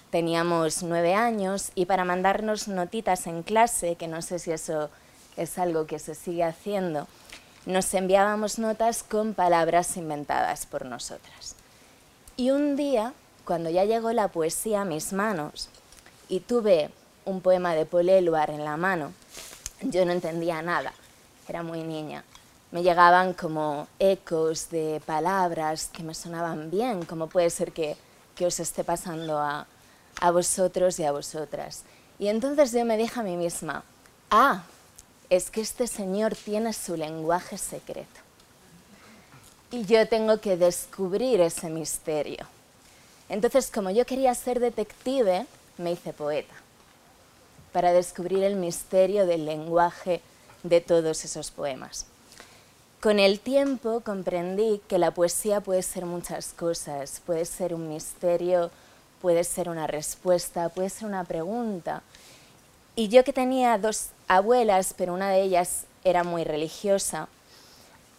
Teníamos 0.09 0.83
nueve 0.83 1.13
años 1.13 1.71
y 1.75 1.85
para 1.85 2.07
mandarnos 2.07 2.67
notitas 2.67 3.27
en 3.27 3.43
clase, 3.43 3.97
que 3.97 4.09
no 4.09 4.23
sé 4.23 4.39
si 4.39 4.53
eso 4.53 4.89
es 5.37 5.59
algo 5.59 5.87
que 5.87 5.99
se 5.99 6.15
sigue 6.15 6.45
haciendo, 6.45 7.09
nos 7.67 7.93
enviábamos 7.93 8.59
notas 8.59 9.03
con 9.03 9.35
palabras 9.35 9.99
inventadas 9.99 10.65
por 10.65 10.87
nosotras. 10.87 11.57
Y 12.39 12.53
un 12.53 12.75
día, 12.75 13.13
cuando 13.45 13.69
ya 13.69 13.85
llegó 13.85 14.15
la 14.15 14.29
poesía 14.29 14.81
a 14.81 14.87
mis 14.87 15.13
manos 15.13 15.69
y 16.29 16.41
tuve 16.41 16.91
un 17.25 17.41
poema 17.41 17.75
de 17.75 17.87
Paul 17.87 18.09
Eluard 18.09 18.51
en 18.51 18.65
la 18.65 18.77
mano, 18.77 19.13
yo 19.83 20.05
no 20.05 20.13
entendía 20.13 20.63
nada, 20.63 20.93
era 21.49 21.63
muy 21.63 21.83
niña, 21.83 22.25
me 22.71 22.83
llegaban 22.83 23.33
como 23.35 23.89
ecos 23.99 24.71
de 24.71 25.01
palabras 25.07 25.89
que 25.93 26.03
me 26.03 26.15
sonaban 26.15 26.71
bien, 26.71 27.05
como 27.05 27.29
puede 27.29 27.51
ser 27.51 27.73
que, 27.73 27.97
que 28.35 28.47
os 28.47 28.61
esté 28.61 28.85
pasando 28.85 29.39
a, 29.39 29.67
a 30.21 30.31
vosotros 30.31 30.99
y 30.99 31.05
a 31.05 31.13
vosotras. 31.13 31.85
Y 32.19 32.29
entonces 32.29 32.73
yo 32.73 32.85
me 32.85 32.97
dije 32.97 33.21
a 33.21 33.23
mí 33.23 33.37
misma, 33.37 33.85
ah, 34.31 34.65
es 35.31 35.51
que 35.51 35.61
este 35.61 35.87
señor 35.87 36.35
tiene 36.35 36.73
su 36.73 36.97
lenguaje 36.97 37.59
secreto. 37.59 38.21
Y 39.71 39.85
yo 39.85 40.07
tengo 40.09 40.41
que 40.41 40.57
descubrir 40.57 41.41
ese 41.41 41.69
misterio. 41.69 42.47
Entonces, 43.29 43.71
como 43.71 43.91
yo 43.91 44.07
quería 44.07 44.35
ser 44.35 44.61
detective, 44.61 45.47
me 45.79 45.93
hice 45.93 46.13
poeta, 46.13 46.55
para 47.73 47.93
descubrir 47.93 48.43
el 48.45 48.57
misterio 48.57 49.27
del 49.27 49.45
lenguaje 49.45 50.21
de 50.63 50.81
todos 50.81 51.25
esos 51.25 51.51
poemas. 51.51 52.07
Con 53.01 53.19
el 53.19 53.41
tiempo 53.41 54.01
comprendí 54.01 54.81
que 54.89 54.99
la 54.99 55.13
poesía 55.13 55.61
puede 55.61 55.83
ser 55.83 56.07
muchas 56.07 56.55
cosas, 56.55 57.21
puede 57.25 57.45
ser 57.45 57.75
un 57.75 57.89
misterio, 57.89 58.71
puede 59.21 59.45
ser 59.45 59.69
una 59.69 59.87
respuesta, 59.87 60.69
puede 60.71 60.91
ser 60.91 61.07
una 61.07 61.25
pregunta. 61.25 62.03
Y 62.97 63.09
yo 63.09 63.23
que 63.23 63.33
tenía 63.33 63.79
dos 63.79 64.09
abuelas, 64.29 64.95
pero 64.97 65.13
una 65.15 65.31
de 65.31 65.43
ellas 65.43 65.85
era 66.05 66.25
muy 66.25 66.45
religiosa, 66.45 67.29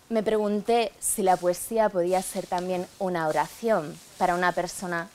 me 0.09 0.23
pregunté 0.23 0.93
si 0.99 1.21
la 1.21 1.35
poesía 1.35 1.89
podía 1.89 2.21
ser 2.21 2.47
también 2.47 2.87
una 2.97 3.27
oración 3.27 3.97
para 4.17 4.35
una 4.35 4.53
persona 4.53 5.09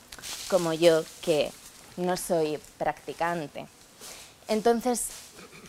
como 0.49 0.73
yo 0.73 1.03
que 1.21 1.51
no 1.97 2.17
soy 2.17 2.59
practicante. 2.77 3.67
Entonces 4.47 5.07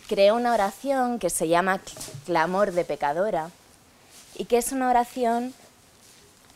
creé 0.07 0.31
una 0.31 0.53
oración 0.53 1.19
que 1.19 1.29
se 1.29 1.47
llama 1.47 1.81
Clamor 2.25 2.71
de 2.71 2.85
Pecadora 2.85 3.49
y 4.35 4.45
que 4.45 4.57
es 4.57 4.71
una 4.71 4.89
oración 4.89 5.53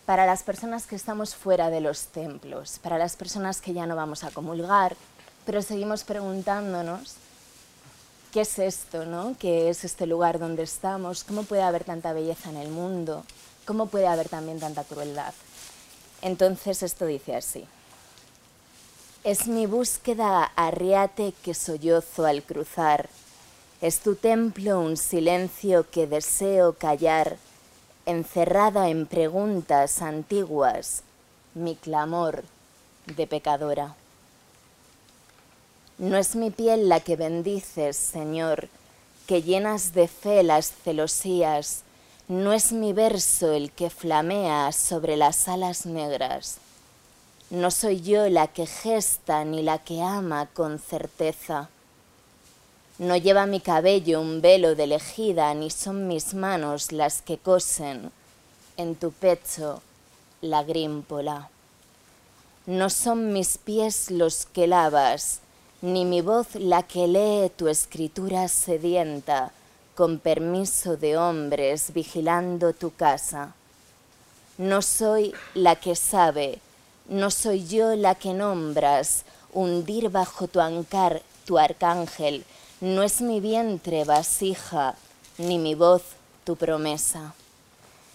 para 0.06 0.26
las 0.26 0.44
personas 0.44 0.88
que 0.88 0.96
estamos 0.96 1.36
fuera 1.36 1.70
de 1.70 1.82
los 1.82 2.08
templos, 2.08 2.80
para 2.80 2.98
las 2.98 3.16
personas 3.16 3.62
que 3.62 3.74
ya 3.74 3.86
no 3.86 3.96
vamos 3.96 4.24
a 4.24 4.32
comulgar, 4.32 4.96
pero 5.46 5.62
seguimos 5.62 6.04
preguntándonos 6.04 7.16
qué 8.34 8.42
es 8.42 8.60
esto, 8.60 9.06
¿no? 9.06 9.36
¿Qué 9.40 9.70
es 9.70 9.84
este 9.84 10.06
lugar 10.06 10.40
donde 10.40 10.64
estamos? 10.64 11.24
¿Cómo 11.24 11.44
puede 11.44 11.64
haber 11.64 11.84
tanta 11.84 12.14
belleza 12.14 12.50
en 12.50 12.58
el 12.58 12.70
mundo? 12.70 13.24
¿Cómo 13.66 13.86
puede 13.86 14.08
haber 14.08 14.30
también 14.30 14.60
tanta 14.60 14.84
crueldad? 14.84 15.34
Entonces 16.22 16.84
esto 16.84 17.06
dice 17.06 17.36
así. 17.36 17.66
Es 19.26 19.48
mi 19.48 19.66
búsqueda 19.66 20.46
arriate 20.56 21.34
que 21.44 21.54
sollozo 21.54 22.26
al 22.26 22.42
cruzar. 22.42 23.10
Es 23.82 24.00
tu 24.00 24.16
templo 24.16 24.80
un 24.80 24.96
silencio 24.96 25.90
que 25.90 26.08
deseo 26.08 26.72
callar 26.72 27.36
encerrada 28.06 28.88
en 28.88 29.06
preguntas 29.06 30.02
antiguas, 30.02 31.04
mi 31.54 31.76
clamor 31.76 32.46
de 33.08 33.28
pecadora. 33.28 33.94
No 35.98 36.16
es 36.16 36.38
mi 36.38 36.50
piel 36.50 36.88
la 36.88 37.02
que 37.02 37.18
bendices, 37.18 37.98
Señor, 37.98 38.70
que 39.28 39.44
llenas 39.44 39.94
de 39.94 40.08
fe 40.08 40.44
las 40.44 40.72
celosías, 40.72 41.82
no 42.30 42.54
es 42.54 42.72
mi 42.72 42.94
verso 42.94 43.52
el 43.52 43.72
que 43.72 43.90
flamea 43.90 44.72
sobre 44.72 45.18
las 45.18 45.50
alas 45.50 45.86
negras. 45.86 46.58
No 47.50 47.72
soy 47.72 48.02
yo 48.02 48.30
la 48.30 48.48
que 48.48 48.66
gesta 48.66 49.44
ni 49.44 49.64
la 49.64 49.80
que 49.80 50.02
ama 50.02 50.48
con 50.48 50.80
certeza 50.80 51.70
no 53.00 53.16
lleva 53.16 53.46
mi 53.46 53.62
cabello 53.62 54.20
un 54.20 54.42
velo 54.42 54.76
de 54.76 54.86
lejida, 54.86 55.54
ni 55.54 55.70
son 55.70 56.10
mis 56.10 56.34
manos 56.34 56.92
las 56.92 57.22
que 57.22 57.38
cosen 57.38 58.12
en 58.76 58.96
tu 58.96 59.14
pecho 59.14 59.82
la 60.42 60.64
grímpola. 60.64 61.50
No 62.66 62.90
son 62.90 63.32
mis 63.32 63.58
pies 63.58 64.12
los 64.12 64.46
que 64.46 64.68
lavas, 64.68 65.40
ni 65.82 66.04
mi 66.04 66.20
voz 66.20 66.56
la 66.56 66.84
que 66.84 67.08
lee 67.08 67.50
tu 67.56 67.70
escritura 67.70 68.50
sedienta, 68.50 69.54
con 69.96 70.20
permiso 70.20 70.98
de 70.98 71.18
hombres 71.18 71.94
vigilando 71.94 72.74
tu 72.74 72.94
casa. 72.94 73.56
No 74.58 74.82
soy 74.82 75.34
la 75.54 75.78
que 75.78 75.96
sabe, 75.96 76.60
no 77.10 77.32
soy 77.32 77.66
yo 77.66 77.96
la 77.96 78.16
que 78.16 78.34
nombras, 78.34 79.26
hundir 79.52 80.10
bajo 80.10 80.48
tu 80.48 80.62
ancar 80.62 81.24
tu 81.46 81.58
arcángel, 81.58 82.46
no 82.82 83.02
es 83.02 83.20
mi 83.22 83.40
vientre 83.40 84.04
vasija, 84.04 84.96
ni 85.40 85.58
mi 85.58 85.74
voz 85.74 86.04
tu 86.44 86.56
promesa. 86.56 87.34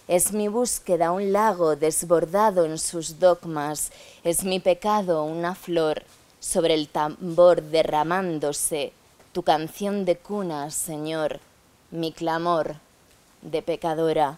Es 0.07 0.31
mi 0.31 0.47
búsqueda 0.47 1.11
un 1.11 1.33
lago 1.33 1.75
desbordado 1.75 2.63
en 2.63 2.77
sus 2.77 3.19
dogmas, 3.19 3.91
es 4.23 4.43
mi 4.43 4.59
pecado 4.59 5.23
una 5.23 5.55
flor 5.55 6.03
sobre 6.39 6.73
el 6.73 6.87
tambor 6.87 7.63
derramándose, 7.63 8.93
tu 9.33 9.43
canción 9.43 10.05
de 10.05 10.15
cuna, 10.15 10.71
Señor, 10.71 11.39
mi 11.91 12.13
clamor 12.13 12.75
de 13.41 13.61
pecadora. 13.61 14.37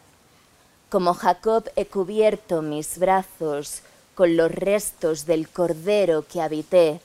Como 0.90 1.14
Jacob 1.14 1.70
he 1.76 1.86
cubierto 1.86 2.62
mis 2.62 2.98
brazos 2.98 3.82
con 4.18 4.36
los 4.36 4.52
restos 4.52 5.28
del 5.28 5.48
cordero 5.48 6.26
que 6.28 6.42
habité, 6.42 7.00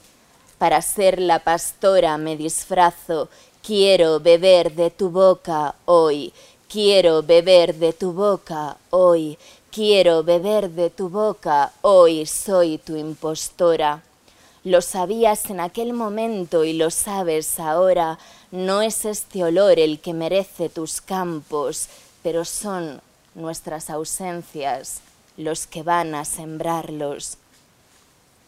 para 0.57 0.81
ser 0.81 1.21
la 1.21 1.41
pastora 1.41 2.17
me 2.17 2.39
disfrazo, 2.39 3.29
quiero 3.63 4.19
beber 4.19 4.73
de 4.73 4.89
tu 4.89 5.11
boca 5.11 5.75
hoy, 5.85 6.33
quiero 6.71 7.23
beber 7.23 7.75
de 7.75 7.93
tu 7.93 8.15
boca 8.15 8.79
hoy, 8.89 9.37
quiero 9.71 10.23
beber 10.23 10.71
de 10.71 10.89
tu 10.89 11.11
boca 11.11 11.73
hoy, 11.83 12.25
soy 12.25 12.79
tu 12.79 12.97
impostora. 12.97 14.03
Lo 14.65 14.81
sabías 14.81 15.51
en 15.51 15.61
aquel 15.61 15.93
momento 15.93 16.65
y 16.65 16.73
lo 16.73 16.91
sabes 16.91 17.61
ahora, 17.61 18.19
no 18.51 18.81
es 18.81 19.05
este 19.05 19.45
olor 19.45 19.79
el 19.79 20.01
que 20.01 20.15
merece 20.15 20.71
tus 20.71 21.03
campos, 21.03 21.89
pero 22.23 22.47
son 22.47 23.03
nuestras 23.35 23.91
ausencias 23.91 25.03
los 25.37 25.67
que 25.67 25.83
van 25.83 26.15
a 26.15 26.25
sembrarlos. 26.25 27.39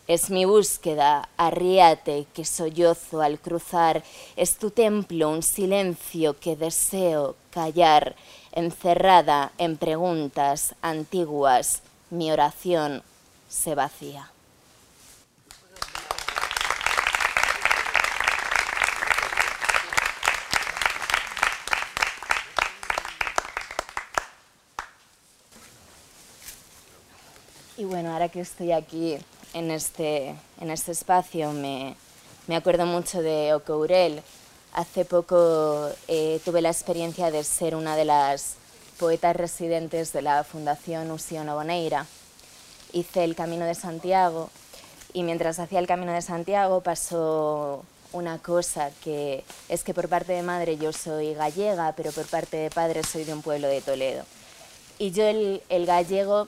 Es 0.06 0.28
mi 0.28 0.44
búsqueda, 0.44 1.28
arriate 1.38 2.26
que 2.34 2.44
sollozo 2.44 3.22
al 3.22 3.38
cruzar, 3.38 4.02
es 4.36 4.58
tu 4.58 4.70
templo 4.70 5.30
un 5.30 5.42
silencio 5.42 6.38
que 6.38 6.56
deseo 6.56 7.36
callar, 7.50 8.14
encerrada 8.52 9.52
en 9.56 9.78
preguntas 9.78 10.74
antiguas, 10.82 11.80
mi 12.10 12.30
oración 12.30 13.02
se 13.48 13.74
vacía. 13.74 14.33
Y 27.76 27.84
bueno, 27.84 28.12
ahora 28.12 28.28
que 28.28 28.40
estoy 28.40 28.70
aquí 28.70 29.18
en 29.52 29.72
este, 29.72 30.36
en 30.60 30.70
este 30.70 30.92
espacio 30.92 31.50
me, 31.50 31.96
me 32.46 32.54
acuerdo 32.54 32.86
mucho 32.86 33.20
de 33.20 33.52
Ocourel. 33.52 34.22
Hace 34.74 35.04
poco 35.04 35.88
eh, 36.06 36.40
tuve 36.44 36.62
la 36.62 36.68
experiencia 36.68 37.32
de 37.32 37.42
ser 37.42 37.74
una 37.74 37.96
de 37.96 38.04
las 38.04 38.54
poetas 38.96 39.34
residentes 39.34 40.12
de 40.12 40.22
la 40.22 40.44
Fundación 40.44 41.10
Usiono 41.10 41.56
Boneira. 41.56 42.06
Hice 42.92 43.24
el 43.24 43.34
Camino 43.34 43.64
de 43.64 43.74
Santiago 43.74 44.50
y 45.12 45.24
mientras 45.24 45.58
hacía 45.58 45.80
el 45.80 45.88
Camino 45.88 46.12
de 46.12 46.22
Santiago 46.22 46.80
pasó 46.80 47.84
una 48.12 48.38
cosa 48.38 48.92
que 49.02 49.42
es 49.68 49.82
que 49.82 49.94
por 49.94 50.08
parte 50.08 50.32
de 50.32 50.42
madre 50.42 50.76
yo 50.76 50.92
soy 50.92 51.34
gallega, 51.34 51.92
pero 51.96 52.12
por 52.12 52.26
parte 52.26 52.56
de 52.56 52.70
padre 52.70 53.02
soy 53.02 53.24
de 53.24 53.32
un 53.32 53.42
pueblo 53.42 53.66
de 53.66 53.80
Toledo. 53.80 54.22
Y 54.96 55.10
yo 55.10 55.24
el, 55.24 55.60
el 55.68 55.86
gallego 55.86 56.46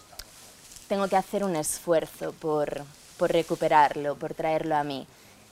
tengo 0.89 1.09
que 1.09 1.17
hacer 1.17 1.45
un 1.45 1.57
esfuerzo 1.57 2.33
por, 2.33 2.85
por 3.17 3.33
recuperarlo, 3.33 4.17
por 4.17 4.35
traerlo 4.35 4.77
a 4.77 4.85
mí. 4.85 5.07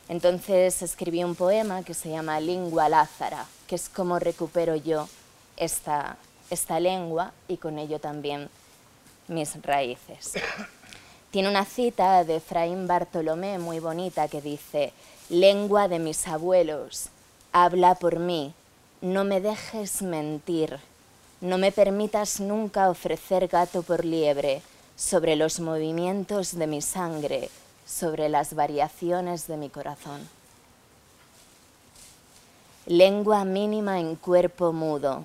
Entonces 0.08 0.82
escribí 0.82 1.24
un 1.24 1.34
poema 1.34 1.82
que 1.82 1.94
se 1.94 2.10
llama 2.10 2.40
Lingua 2.40 2.88
Lázara, 2.88 3.46
que 3.66 3.74
es 3.74 3.88
como 3.88 4.18
recupero 4.18 4.76
yo 4.76 5.08
esta, 5.56 6.16
esta 6.50 6.78
lengua 6.78 7.32
y 7.48 7.56
con 7.56 7.78
ello 7.78 7.98
también 7.98 8.48
mis 9.28 9.60
raíces. 9.62 10.34
Tiene 11.30 11.48
una 11.48 11.64
cita 11.64 12.22
de 12.22 12.36
Efraín 12.36 12.86
Bartolomé 12.86 13.58
muy 13.58 13.80
bonita 13.80 14.28
que 14.28 14.40
dice, 14.40 14.92
lengua 15.28 15.88
de 15.88 15.98
mis 15.98 16.28
abuelos, 16.28 17.08
habla 17.50 17.94
por 17.96 18.20
mí, 18.20 18.54
no 19.00 19.24
me 19.24 19.40
dejes 19.40 20.02
mentir, 20.02 20.78
no 21.40 21.58
me 21.58 21.72
permitas 21.72 22.40
nunca 22.40 22.88
ofrecer 22.88 23.48
gato 23.48 23.82
por 23.82 24.04
liebre, 24.04 24.62
sobre 24.96 25.36
los 25.36 25.60
movimientos 25.60 26.56
de 26.56 26.66
mi 26.66 26.80
sangre, 26.80 27.50
sobre 27.86 28.28
las 28.28 28.54
variaciones 28.54 29.46
de 29.46 29.56
mi 29.56 29.68
corazón. 29.68 30.28
Lengua 32.86 33.44
mínima 33.44 33.98
en 33.98 34.14
cuerpo 34.16 34.72
mudo, 34.72 35.24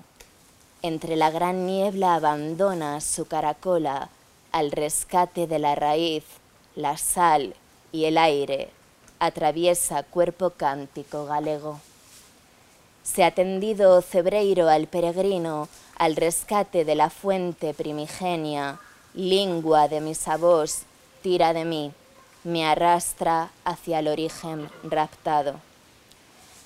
entre 0.82 1.14
la 1.16 1.30
gran 1.30 1.66
niebla 1.66 2.14
abandona 2.14 3.00
su 3.00 3.26
caracola 3.26 4.08
al 4.50 4.72
rescate 4.72 5.46
de 5.46 5.58
la 5.58 5.74
raíz, 5.74 6.24
la 6.74 6.96
sal 6.96 7.54
y 7.92 8.06
el 8.06 8.16
aire, 8.16 8.70
atraviesa 9.18 10.02
cuerpo 10.02 10.50
cántico 10.50 11.26
galego. 11.26 11.80
Se 13.02 13.24
ha 13.24 13.30
tendido 13.32 14.00
Cebreiro 14.02 14.68
al 14.68 14.86
peregrino, 14.86 15.68
al 15.96 16.16
rescate 16.16 16.84
de 16.84 16.94
la 16.94 17.10
fuente 17.10 17.74
primigenia, 17.74 18.80
lingua 19.14 19.88
de 19.88 20.00
mis 20.00 20.28
avós, 20.28 20.82
tira 21.22 21.52
de 21.52 21.64
mí, 21.64 21.92
me 22.44 22.64
arrastra 22.64 23.50
hacia 23.64 23.98
el 23.98 24.08
origen 24.08 24.70
raptado. 24.84 25.54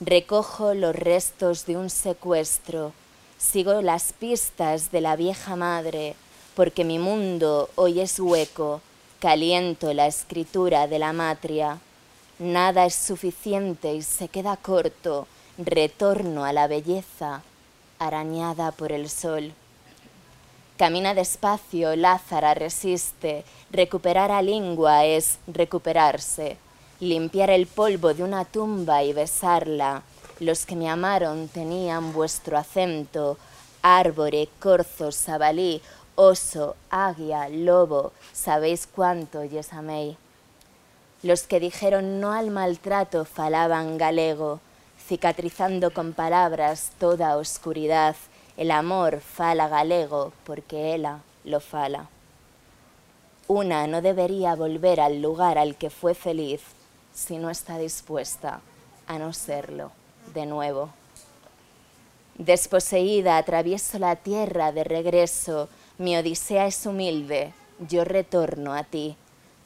Recojo 0.01 0.75
los 0.75 0.95
restos 0.95 1.67
de 1.67 1.77
un 1.77 1.89
secuestro, 1.89 2.93
sigo 3.39 3.81
las 3.81 4.13
pistas 4.13 4.91
de 4.91 5.01
la 5.01 5.17
vieja 5.17 5.57
madre, 5.57 6.17
porque 6.55 6.85
mi 6.85 6.99
mundo 6.99 7.71
hoy 7.77 8.01
es 8.01 8.21
hueco, 8.21 8.81
caliento 9.21 9.93
la 9.95 10.07
escritura 10.07 10.87
de 10.87 10.99
la 10.99 11.13
matria. 11.13 11.79
Nada 12.39 12.85
es 12.85 12.95
suficiente 12.95 13.95
y 13.95 14.03
se 14.03 14.29
queda 14.29 14.57
corto, 14.57 15.27
retorno 15.57 16.45
a 16.45 16.53
la 16.53 16.67
belleza, 16.67 17.43
arañada 17.99 18.71
por 18.73 18.93
el 18.93 19.09
sol. 19.09 19.55
Camina 20.77 21.15
despacio, 21.15 21.95
Lázara 21.95 22.53
resiste. 22.53 23.45
Recuperar 23.71 24.33
a 24.33 24.43
lengua 24.43 25.05
es 25.05 25.39
recuperarse. 25.47 26.57
Limpiar 26.99 27.51
el 27.51 27.69
polvo 27.69 28.13
de 28.13 28.25
una 28.25 28.45
tumba 28.45 29.05
y 29.05 29.13
besarla. 29.13 30.03
Los 30.41 30.67
que 30.67 30.75
me 30.75 30.91
amaron 30.91 31.47
tenían 31.47 32.13
vuestro 32.13 32.59
acento. 32.59 33.39
Árbore, 33.83 34.49
corzo, 34.59 35.13
sabalí, 35.13 35.81
oso, 36.17 36.75
águia, 36.91 37.49
lobo, 37.49 38.13
sabéis 38.33 38.89
cuánto 38.89 39.45
yes 39.45 39.73
améis. 39.73 40.17
Los 41.23 41.45
que 41.45 41.61
dijeron 41.61 42.21
no 42.21 42.33
al 42.33 42.51
maltrato 42.51 43.25
falaban 43.25 43.97
galego, 43.97 44.59
cicatrizando 45.07 45.93
con 45.93 46.15
palabras 46.15 46.91
toda 46.99 47.37
oscuridad 47.37 48.17
el 48.57 48.71
amor 48.71 49.21
fala 49.21 49.69
galego 49.69 50.33
porque 50.45 50.95
ella 50.95 51.21
lo 51.45 51.61
fala. 51.61 52.09
Una 53.49 53.87
no 53.87 54.01
debería 54.01 54.55
volver 54.55 55.01
al 55.01 55.21
lugar 55.21 55.59
al 55.59 55.77
que 55.77 55.91
fue 55.91 56.15
feliz 56.15 56.63
si 57.13 57.37
no 57.37 57.51
está 57.51 57.79
dispuesta 57.79 58.61
a 59.07 59.19
no 59.19 59.33
serlo 59.33 59.91
de 60.33 60.47
nuevo. 60.47 60.91
Desposeída 62.39 63.37
atravieso 63.37 63.99
la 63.99 64.17
tierra 64.17 64.73
de 64.73 64.85
regreso, 64.85 65.69
mi 65.99 66.17
odisea 66.17 66.67
es 66.67 66.87
humilde, 66.87 67.53
yo 67.79 68.05
retorno 68.05 68.73
a 68.73 68.85
ti. 68.85 69.17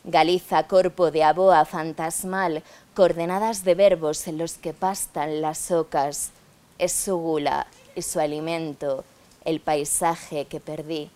Galiza 0.05 0.66
corpo 0.66 1.11
de 1.11 1.24
aboa 1.24 1.64
fantasmal, 1.64 2.62
coordenadas 2.94 3.64
de 3.64 3.74
verbos 3.74 4.27
en 4.27 4.38
los 4.38 4.55
que 4.55 4.72
pastan 4.72 5.40
las 5.40 5.70
ocas, 5.70 6.31
es 6.79 6.92
su 6.92 7.16
gula 7.16 7.66
y 7.99 8.03
su 8.03 8.21
alimento, 8.21 9.05
el 9.45 9.61
paisaje 9.61 10.45
que 10.47 10.61
perdí. 10.61 11.11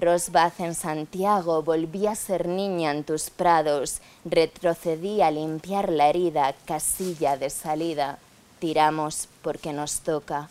Rosbaz 0.00 0.60
en 0.60 0.74
Santiago, 0.74 1.62
volví 1.62 2.06
a 2.06 2.14
ser 2.14 2.46
niña 2.46 2.92
en 2.92 3.02
tus 3.02 3.30
prados, 3.30 4.00
retrocedí 4.24 5.22
a 5.22 5.30
limpiar 5.30 5.90
la 5.90 6.08
herida, 6.08 6.54
casilla 6.66 7.36
de 7.36 7.50
salida, 7.50 8.18
tiramos 8.60 9.28
porque 9.42 9.72
nos 9.72 10.00
toca. 10.00 10.48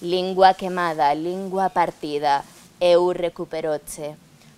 Lingua 0.00 0.54
quemada, 0.54 1.14
lingua 1.14 1.68
partida, 1.68 2.44
eu 2.80 3.12
recuperoche. 3.12 4.16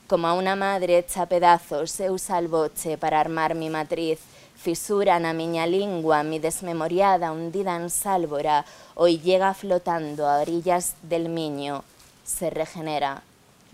Como 0.08 0.26
a 0.28 0.34
una 0.34 0.56
madre 0.56 0.98
hecha 0.98 1.26
pedazos, 1.26 2.00
eu 2.00 2.16
salvoche 2.16 2.96
para 2.96 3.20
armar 3.20 3.54
mi 3.54 3.68
matriz, 3.68 4.20
fisura 4.56 5.20
na 5.20 5.32
miña 5.32 5.66
lingua, 5.66 6.22
mi 6.24 6.38
desmemoriada 6.38 7.30
hundida 7.30 7.76
en 7.76 7.90
sálvora, 7.90 8.64
hoy 8.94 9.18
llega 9.20 9.54
flotando 9.54 10.26
a 10.26 10.40
orillas 10.40 10.94
del 11.02 11.28
Miño, 11.28 11.84
se 12.24 12.50
regenera, 12.50 13.22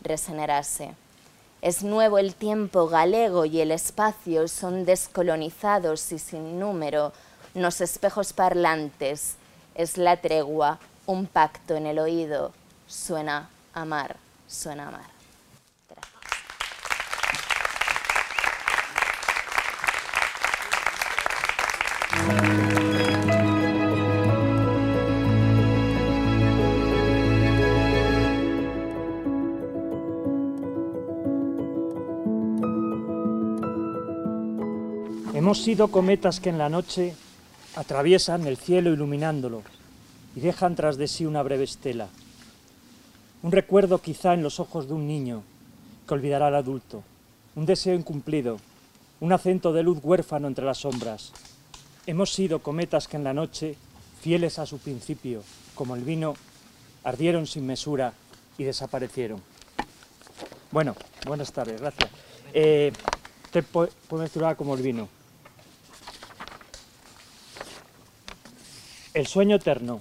regenerase. 0.03 0.95
Es 1.63 1.83
nuevo 1.83 2.19
el 2.19 2.35
tiempo 2.35 2.89
galego 2.89 3.45
y 3.45 3.61
el 3.61 3.71
espacio 3.71 4.49
son 4.49 4.85
descolonizados 4.85 6.11
y 6.13 6.19
sin 6.19 6.59
número, 6.59 7.13
los 7.55 7.81
espejos 7.81 8.33
parlantes, 8.33 9.37
es 9.75 9.97
la 9.97 10.17
tregua, 10.17 10.79
un 11.07 11.27
pacto 11.27 11.77
en 11.77 11.87
el 11.87 11.99
oído, 11.99 12.53
suena 12.87 13.49
amar, 13.73 14.17
suena 14.49 14.89
amar. 14.89 15.12
Hemos 35.53 35.65
sido 35.65 35.89
cometas 35.89 36.41
que 36.41 36.49
en 36.49 36.57
la 36.57 36.71
noche 36.71 37.15
atraviesan 37.77 38.47
el 38.47 38.57
cielo 38.57 38.91
iluminándolo 38.91 39.63
y 40.35 40.41
dejan 40.41 40.75
tras 40.75 40.97
de 40.97 41.07
sí 41.07 41.27
una 41.27 41.43
breve 41.43 41.65
estela. 41.65 42.09
Un 43.43 43.53
recuerdo 43.53 43.99
quizá 43.99 44.33
en 44.33 44.43
los 44.43 44.61
ojos 44.61 44.89
de 44.89 44.95
un 44.95 45.07
niño 45.07 45.43
que 46.09 46.15
olvidará 46.15 46.47
al 46.47 46.55
adulto, 46.55 47.03
un 47.55 47.67
deseo 47.67 47.95
incumplido, 47.95 48.61
un 49.21 49.31
acento 49.35 49.75
de 49.75 49.83
luz 49.83 49.99
huérfano 50.03 50.49
entre 50.49 50.65
las 50.65 50.79
sombras. 50.79 51.35
Hemos 52.07 52.33
sido 52.33 52.61
cometas 52.61 53.07
que 53.07 53.19
en 53.19 53.25
la 53.25 53.35
noche, 53.35 53.77
fieles 54.23 54.59
a 54.59 54.65
su 54.65 54.79
principio, 54.79 55.43
como 55.75 55.97
el 55.97 56.03
vino, 56.03 56.33
ardieron 57.05 57.47
sin 57.47 57.67
mesura 57.67 58.15
y 58.57 58.65
desaparecieron. 58.65 59.43
Bueno, 60.71 60.97
buenas 61.27 61.53
tardes, 61.53 61.79
gracias. 61.79 62.11
Eh, 62.55 62.91
te 63.51 63.63
puedo 63.63 63.91
como 64.57 64.77
el 64.77 64.83
vino. 64.83 65.22
El 69.15 69.27
sueño 69.27 69.57
eterno. 69.57 70.01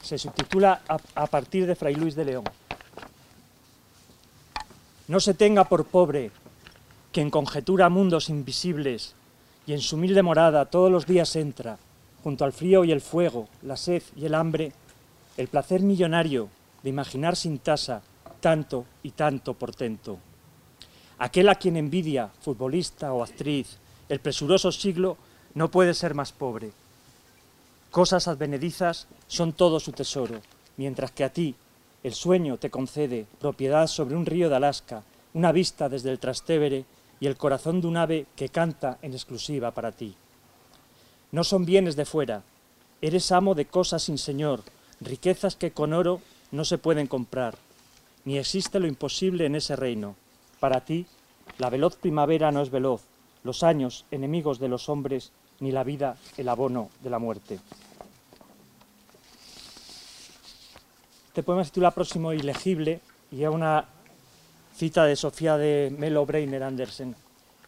Se 0.00 0.16
subtitula 0.16 0.82
a, 0.86 1.26
partir 1.26 1.66
de 1.66 1.74
Fray 1.74 1.96
Luis 1.96 2.14
de 2.14 2.24
León. 2.24 2.44
No 5.08 5.18
se 5.18 5.34
tenga 5.34 5.64
por 5.64 5.86
pobre 5.86 6.30
quien 7.10 7.30
conjetura 7.30 7.88
mundos 7.88 8.28
invisibles 8.28 9.16
y 9.66 9.72
en 9.72 9.80
su 9.80 9.96
humilde 9.96 10.22
morada 10.22 10.66
todos 10.66 10.88
los 10.88 11.04
días 11.04 11.34
entra, 11.34 11.78
junto 12.22 12.44
al 12.44 12.52
frío 12.52 12.84
y 12.84 12.92
el 12.92 13.00
fuego, 13.00 13.48
la 13.62 13.76
sed 13.76 14.04
y 14.14 14.26
el 14.26 14.34
hambre, 14.36 14.72
el 15.36 15.48
placer 15.48 15.80
millonario 15.80 16.48
de 16.84 16.90
imaginar 16.90 17.34
sin 17.34 17.58
tasa 17.58 18.02
tanto 18.38 18.84
y 19.02 19.10
tanto 19.10 19.54
portento. 19.54 20.18
Aquel 21.18 21.48
a 21.48 21.56
quien 21.56 21.76
envidia, 21.76 22.30
futbolista 22.40 23.12
o 23.12 23.24
actriz, 23.24 23.78
el 24.08 24.20
presuroso 24.20 24.70
siglo, 24.70 25.16
no 25.54 25.72
puede 25.72 25.94
ser 25.94 26.14
más 26.14 26.30
pobre 26.30 26.70
Cosas 27.90 28.28
advenedizas 28.28 29.08
son 29.26 29.52
todo 29.52 29.80
su 29.80 29.90
tesoro, 29.90 30.40
mientras 30.76 31.10
que 31.10 31.24
a 31.24 31.32
ti 31.32 31.56
el 32.04 32.14
sueño 32.14 32.56
te 32.56 32.70
concede 32.70 33.26
propiedad 33.40 33.88
sobre 33.88 34.14
un 34.14 34.26
río 34.26 34.48
de 34.48 34.56
Alaska, 34.56 35.02
una 35.34 35.50
vista 35.50 35.88
desde 35.88 36.10
el 36.10 36.20
Trastevere 36.20 36.84
y 37.18 37.26
el 37.26 37.36
corazón 37.36 37.80
de 37.80 37.88
un 37.88 37.96
ave 37.96 38.26
que 38.36 38.48
canta 38.48 38.98
en 39.02 39.12
exclusiva 39.12 39.72
para 39.72 39.92
ti. 39.92 40.14
No 41.32 41.42
son 41.42 41.64
bienes 41.64 41.96
de 41.96 42.04
fuera, 42.04 42.42
eres 43.02 43.32
amo 43.32 43.54
de 43.54 43.66
cosas 43.66 44.04
sin 44.04 44.18
señor, 44.18 44.62
riquezas 45.00 45.56
que 45.56 45.72
con 45.72 45.92
oro 45.92 46.20
no 46.52 46.64
se 46.64 46.78
pueden 46.78 47.08
comprar, 47.08 47.58
ni 48.24 48.38
existe 48.38 48.78
lo 48.78 48.86
imposible 48.86 49.46
en 49.46 49.56
ese 49.56 49.74
reino. 49.74 50.14
Para 50.60 50.84
ti, 50.84 51.06
la 51.58 51.70
veloz 51.70 51.96
primavera 51.96 52.52
no 52.52 52.62
es 52.62 52.70
veloz, 52.70 53.02
los 53.42 53.62
años, 53.62 54.04
enemigos 54.10 54.58
de 54.58 54.68
los 54.68 54.88
hombres, 54.88 55.32
ni 55.60 55.72
la 55.72 55.84
vida 55.84 56.16
el 56.36 56.48
abono 56.48 56.90
de 57.02 57.10
la 57.10 57.18
muerte. 57.18 57.58
Este 61.28 61.42
poema 61.42 61.64
se 61.64 61.70
titula 61.70 61.92
Próximo 61.92 62.32
ilegible 62.32 63.00
y 63.30 63.44
es 63.44 63.48
una 63.48 63.84
cita 64.76 65.04
de 65.04 65.14
Sofía 65.14 65.56
de 65.56 65.94
Melo 65.96 66.26
Breiner 66.26 66.62
Andersen 66.62 67.14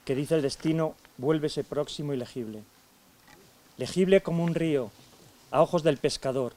que 0.05 0.15
dice 0.15 0.35
el 0.35 0.43
destino 0.43 0.95
vuélvese 1.19 1.63
próximo 1.63 2.13
y 2.13 2.17
legible. 2.17 2.63
Legible 3.77 4.23
como 4.23 4.45
un 4.45 4.55
río, 4.55 4.91
a 5.51 5.63
ojos 5.63 5.83
del 5.83 5.99
pescador. 5.99 6.55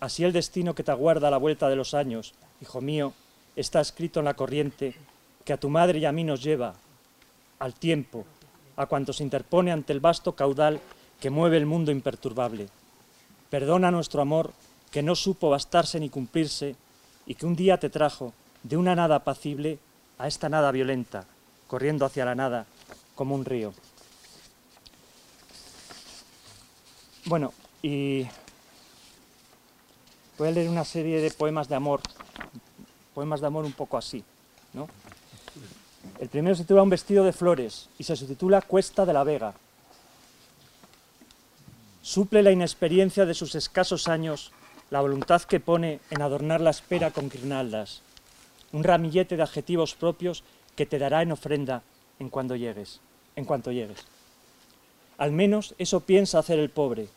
Así 0.00 0.24
el 0.24 0.32
destino 0.32 0.74
que 0.74 0.82
te 0.82 0.90
aguarda 0.90 1.28
a 1.28 1.30
la 1.30 1.36
vuelta 1.36 1.68
de 1.68 1.76
los 1.76 1.94
años, 1.94 2.34
hijo 2.60 2.80
mío, 2.80 3.12
está 3.54 3.80
escrito 3.80 4.20
en 4.20 4.24
la 4.24 4.34
corriente 4.34 4.94
que 5.44 5.52
a 5.52 5.60
tu 5.60 5.68
madre 5.68 5.98
y 5.98 6.04
a 6.04 6.12
mí 6.12 6.24
nos 6.24 6.42
lleva, 6.42 6.74
al 7.58 7.74
tiempo, 7.74 8.24
a 8.80 8.86
cuanto 8.86 9.12
se 9.12 9.22
interpone 9.22 9.72
ante 9.72 9.92
el 9.92 10.00
vasto 10.00 10.32
caudal 10.32 10.80
que 11.20 11.28
mueve 11.28 11.58
el 11.58 11.66
mundo 11.66 11.92
imperturbable. 11.92 12.66
Perdona 13.50 13.90
nuestro 13.90 14.22
amor 14.22 14.54
que 14.90 15.02
no 15.02 15.14
supo 15.14 15.50
bastarse 15.50 16.00
ni 16.00 16.08
cumplirse 16.08 16.76
y 17.26 17.34
que 17.34 17.44
un 17.44 17.54
día 17.54 17.78
te 17.78 17.90
trajo 17.90 18.32
de 18.62 18.78
una 18.78 18.94
nada 18.94 19.16
apacible 19.16 19.78
a 20.16 20.28
esta 20.28 20.48
nada 20.48 20.70
violenta, 20.72 21.26
corriendo 21.66 22.06
hacia 22.06 22.24
la 22.24 22.34
nada 22.34 22.64
como 23.14 23.34
un 23.34 23.44
río. 23.44 23.74
Bueno, 27.26 27.52
y 27.82 28.26
voy 30.38 30.48
a 30.48 30.52
leer 30.52 30.70
una 30.70 30.86
serie 30.86 31.20
de 31.20 31.30
poemas 31.30 31.68
de 31.68 31.74
amor, 31.74 32.00
poemas 33.12 33.42
de 33.42 33.46
amor 33.46 33.66
un 33.66 33.72
poco 33.72 33.98
así, 33.98 34.24
¿no? 34.72 34.88
El 36.18 36.28
primero 36.28 36.54
se 36.54 36.62
titula 36.62 36.82
Un 36.82 36.90
vestido 36.90 37.24
de 37.24 37.32
flores 37.32 37.88
y 37.98 38.04
se 38.04 38.16
subtitula 38.16 38.62
Cuesta 38.62 39.06
de 39.06 39.12
la 39.12 39.24
Vega. 39.24 39.54
Suple 42.02 42.42
la 42.42 42.50
inexperiencia 42.50 43.26
de 43.26 43.34
sus 43.34 43.54
escasos 43.54 44.08
años 44.08 44.52
la 44.90 45.00
voluntad 45.00 45.42
que 45.42 45.60
pone 45.60 46.00
en 46.10 46.20
adornar 46.20 46.60
la 46.60 46.70
espera 46.70 47.10
con 47.10 47.30
guirnaldas, 47.30 48.02
un 48.72 48.82
ramillete 48.82 49.36
de 49.36 49.42
adjetivos 49.42 49.94
propios 49.94 50.42
que 50.74 50.86
te 50.86 50.98
dará 50.98 51.22
en 51.22 51.32
ofrenda 51.32 51.82
en 52.18 52.28
cuando 52.28 52.56
llegues, 52.56 53.00
en 53.36 53.44
cuanto 53.44 53.70
llegues. 53.70 54.04
Al 55.16 55.32
menos 55.32 55.74
eso 55.78 56.00
piensa 56.00 56.38
hacer 56.38 56.58
el 56.58 56.70
pobre. 56.70 57.08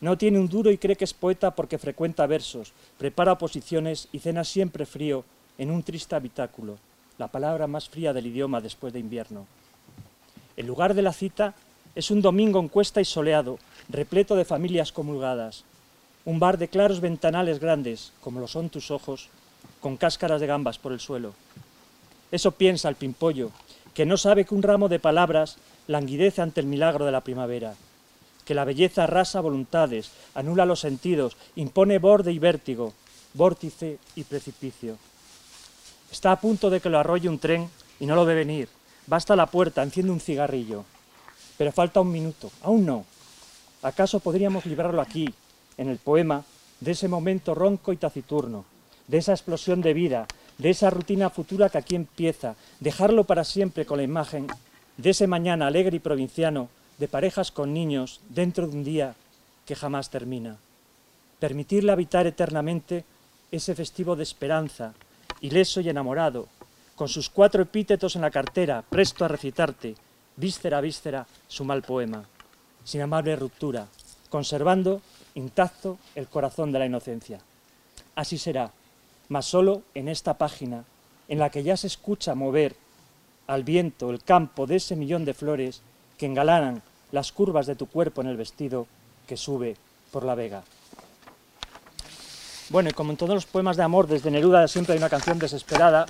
No 0.00 0.16
tiene 0.16 0.38
un 0.38 0.48
duro 0.48 0.70
y 0.70 0.78
cree 0.78 0.96
que 0.96 1.04
es 1.04 1.14
poeta 1.14 1.54
porque 1.54 1.78
frecuenta 1.78 2.26
versos, 2.26 2.72
prepara 2.98 3.38
posiciones 3.38 4.08
y 4.10 4.18
cena 4.18 4.42
siempre 4.42 4.86
frío 4.86 5.24
en 5.58 5.70
un 5.70 5.82
triste 5.82 6.14
habitáculo, 6.14 6.78
la 7.22 7.28
palabra 7.28 7.68
más 7.68 7.88
fría 7.88 8.12
del 8.12 8.26
idioma 8.26 8.60
después 8.60 8.92
de 8.92 8.98
invierno. 8.98 9.46
El 10.56 10.66
lugar 10.66 10.92
de 10.92 11.02
la 11.02 11.12
cita 11.12 11.54
es 11.94 12.10
un 12.10 12.20
domingo 12.20 12.58
en 12.58 12.66
cuesta 12.66 13.00
y 13.00 13.04
soleado, 13.04 13.60
repleto 13.88 14.34
de 14.34 14.44
familias 14.44 14.90
comulgadas, 14.90 15.62
un 16.24 16.40
bar 16.40 16.58
de 16.58 16.66
claros 16.66 17.00
ventanales 17.00 17.60
grandes, 17.60 18.12
como 18.22 18.40
lo 18.40 18.48
son 18.48 18.70
tus 18.70 18.90
ojos, 18.90 19.28
con 19.80 19.96
cáscaras 19.96 20.40
de 20.40 20.48
gambas 20.48 20.78
por 20.78 20.90
el 20.90 20.98
suelo. 20.98 21.32
Eso 22.32 22.50
piensa 22.50 22.88
el 22.88 22.96
pimpollo, 22.96 23.52
que 23.94 24.04
no 24.04 24.16
sabe 24.16 24.44
que 24.44 24.56
un 24.56 24.64
ramo 24.64 24.88
de 24.88 24.98
palabras 24.98 25.58
languidece 25.86 26.42
ante 26.42 26.60
el 26.60 26.66
milagro 26.66 27.06
de 27.06 27.12
la 27.12 27.20
primavera, 27.20 27.76
que 28.44 28.54
la 28.54 28.64
belleza 28.64 29.04
arrasa 29.04 29.40
voluntades, 29.40 30.10
anula 30.34 30.66
los 30.66 30.80
sentidos, 30.80 31.36
impone 31.54 32.00
borde 32.00 32.32
y 32.32 32.40
vértigo, 32.40 32.94
vórtice 33.34 34.00
y 34.16 34.24
precipicio. 34.24 34.98
Está 36.12 36.30
a 36.30 36.40
punto 36.40 36.68
de 36.68 36.80
que 36.80 36.90
lo 36.90 36.98
arrolle 36.98 37.30
un 37.30 37.38
tren 37.38 37.70
y 37.98 38.04
no 38.04 38.14
lo 38.14 38.26
ve 38.26 38.34
venir. 38.34 38.68
Basta 39.06 39.34
la 39.34 39.46
puerta, 39.46 39.82
enciende 39.82 40.12
un 40.12 40.20
cigarrillo. 40.20 40.84
Pero 41.56 41.72
falta 41.72 42.02
un 42.02 42.12
minuto, 42.12 42.52
aún 42.60 42.84
no. 42.84 43.06
¿Acaso 43.80 44.20
podríamos 44.20 44.66
librarlo 44.66 45.00
aquí, 45.00 45.32
en 45.78 45.88
el 45.88 45.96
poema, 45.96 46.44
de 46.80 46.90
ese 46.90 47.08
momento 47.08 47.54
ronco 47.54 47.94
y 47.94 47.96
taciturno, 47.96 48.66
de 49.08 49.18
esa 49.18 49.32
explosión 49.32 49.80
de 49.80 49.94
vida, 49.94 50.26
de 50.58 50.70
esa 50.70 50.90
rutina 50.90 51.30
futura 51.30 51.70
que 51.70 51.78
aquí 51.78 51.96
empieza, 51.96 52.56
dejarlo 52.80 53.24
para 53.24 53.42
siempre 53.42 53.86
con 53.86 53.96
la 53.96 54.04
imagen 54.04 54.48
de 54.98 55.10
ese 55.10 55.26
mañana 55.26 55.66
alegre 55.66 55.96
y 55.96 56.00
provinciano, 56.00 56.68
de 56.98 57.08
parejas 57.08 57.50
con 57.50 57.72
niños, 57.72 58.20
dentro 58.28 58.68
de 58.68 58.76
un 58.76 58.84
día 58.84 59.14
que 59.64 59.74
jamás 59.74 60.10
termina. 60.10 60.58
Permitirle 61.38 61.90
habitar 61.90 62.26
eternamente 62.26 63.04
ese 63.50 63.74
festivo 63.74 64.14
de 64.14 64.22
esperanza, 64.22 64.92
ileso 65.42 65.80
y 65.80 65.88
enamorado, 65.88 66.48
con 66.94 67.08
sus 67.08 67.28
cuatro 67.28 67.62
epítetos 67.62 68.16
en 68.16 68.22
la 68.22 68.30
cartera, 68.30 68.82
presto 68.88 69.24
a 69.24 69.28
recitarte, 69.28 69.96
víscera 70.36 70.78
a 70.78 70.80
víscera, 70.80 71.26
su 71.48 71.64
mal 71.64 71.82
poema, 71.82 72.24
sin 72.84 73.02
amable 73.02 73.36
ruptura, 73.36 73.86
conservando 74.30 75.02
intacto 75.34 75.98
el 76.14 76.28
corazón 76.28 76.72
de 76.72 76.78
la 76.78 76.86
inocencia. 76.86 77.40
Así 78.14 78.38
será, 78.38 78.72
mas 79.28 79.46
solo 79.46 79.82
en 79.94 80.08
esta 80.08 80.38
página, 80.38 80.84
en 81.28 81.38
la 81.38 81.50
que 81.50 81.62
ya 81.62 81.76
se 81.76 81.86
escucha 81.88 82.34
mover 82.34 82.76
al 83.46 83.64
viento 83.64 84.10
el 84.10 84.22
campo 84.22 84.66
de 84.66 84.76
ese 84.76 84.96
millón 84.96 85.24
de 85.24 85.34
flores 85.34 85.82
que 86.18 86.26
engalanan 86.26 86.82
las 87.10 87.32
curvas 87.32 87.66
de 87.66 87.74
tu 87.74 87.86
cuerpo 87.86 88.20
en 88.20 88.28
el 88.28 88.36
vestido 88.36 88.86
que 89.26 89.36
sube 89.36 89.76
por 90.10 90.24
la 90.24 90.34
vega. 90.34 90.62
Bueno, 92.72 92.88
y 92.88 92.94
como 92.94 93.10
en 93.10 93.18
todos 93.18 93.34
los 93.34 93.44
poemas 93.44 93.76
de 93.76 93.82
amor, 93.82 94.06
desde 94.06 94.30
Neruda 94.30 94.66
siempre 94.66 94.94
hay 94.94 94.98
una 94.98 95.10
canción 95.10 95.38
desesperada. 95.38 96.06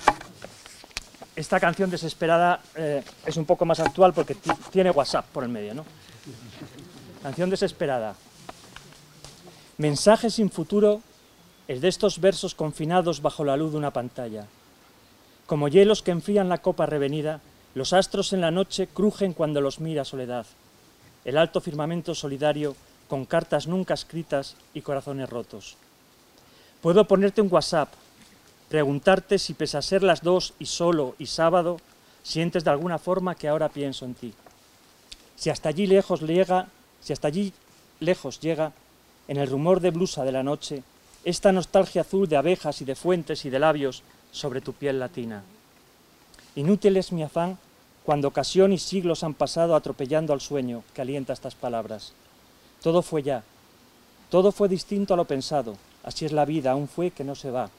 Esta 1.35 1.59
canción 1.59 1.89
desesperada 1.89 2.61
eh, 2.75 3.03
es 3.25 3.35
un 3.35 3.43
poco 3.43 3.65
más 3.65 3.81
actual 3.81 4.13
porque 4.13 4.37
tiene 4.71 4.89
WhatsApp 4.89 5.25
por 5.25 5.43
el 5.43 5.49
medio, 5.49 5.73
¿no? 5.73 5.83
Canción 7.21 7.49
desesperada. 7.49 8.15
Mensaje 9.77 10.29
sin 10.29 10.49
futuro 10.49 11.01
es 11.67 11.81
de 11.81 11.89
estos 11.89 12.21
versos 12.21 12.55
confinados 12.55 13.21
bajo 13.21 13.43
la 13.43 13.57
luz 13.57 13.73
de 13.73 13.79
una 13.79 13.91
pantalla. 13.91 14.45
Como 15.45 15.67
hielos 15.67 16.01
que 16.01 16.11
enfrían 16.11 16.47
la 16.47 16.59
copa 16.59 16.85
revenida, 16.85 17.41
los 17.75 17.91
astros 17.91 18.31
en 18.31 18.39
la 18.39 18.51
noche 18.51 18.87
crujen 18.87 19.33
cuando 19.33 19.59
los 19.59 19.81
mira 19.81 20.05
soledad. 20.05 20.45
El 21.25 21.37
alto 21.37 21.59
firmamento 21.59 22.15
solidario 22.15 22.73
con 23.09 23.25
cartas 23.25 23.67
nunca 23.67 23.95
escritas 23.95 24.55
y 24.73 24.79
corazones 24.79 25.29
rotos. 25.29 25.75
Puedo 26.83 27.05
ponerte 27.05 27.39
un 27.39 27.47
WhatsApp, 27.49 27.93
preguntarte 28.67 29.39
si 29.39 29.53
pese 29.53 29.77
a 29.77 29.81
ser 29.81 30.03
las 30.03 30.21
dos 30.21 30.53
y 30.59 30.65
solo 30.65 31.15
y 31.17 31.27
sábado, 31.27 31.79
sientes 32.23 32.65
de 32.65 32.71
alguna 32.71 32.99
forma 32.99 33.35
que 33.35 33.47
ahora 33.47 33.69
pienso 33.69 34.03
en 34.03 34.15
ti. 34.15 34.33
Si 35.37 35.49
hasta 35.49 35.69
allí 35.69 35.87
lejos 35.87 36.19
llega, 36.19 36.67
si 36.99 37.13
hasta 37.13 37.29
allí 37.29 37.53
lejos 38.01 38.41
llega, 38.41 38.73
en 39.29 39.37
el 39.37 39.47
rumor 39.47 39.79
de 39.79 39.91
blusa 39.91 40.25
de 40.25 40.33
la 40.33 40.43
noche, 40.43 40.83
esta 41.23 41.53
nostalgia 41.53 42.01
azul 42.01 42.27
de 42.27 42.35
abejas 42.35 42.81
y 42.81 42.83
de 42.83 42.95
fuentes 42.95 43.45
y 43.45 43.49
de 43.49 43.59
labios 43.59 44.03
sobre 44.33 44.59
tu 44.59 44.73
piel 44.73 44.99
latina. 44.99 45.41
Inútil 46.57 46.97
es 46.97 47.13
mi 47.13 47.23
afán 47.23 47.57
cuando 48.03 48.27
ocasión 48.27 48.73
y 48.73 48.77
siglos 48.77 49.23
han 49.23 49.35
pasado 49.35 49.77
atropellando 49.77 50.33
al 50.33 50.41
sueño 50.41 50.83
que 50.93 51.01
alienta 51.01 51.31
estas 51.31 51.55
palabras. 51.55 52.11
Todo 52.81 53.01
fue 53.01 53.23
ya, 53.23 53.41
todo 54.29 54.51
fue 54.51 54.67
distinto 54.67 55.13
a 55.13 55.17
lo 55.17 55.23
pensado, 55.23 55.77
Así 56.03 56.25
es 56.25 56.33
la 56.33 56.45
vida, 56.45 56.71
aún 56.71 56.87
fue 56.87 57.11
que 57.11 57.23
no 57.23 57.33
se 57.33 57.49
va. 57.49 57.69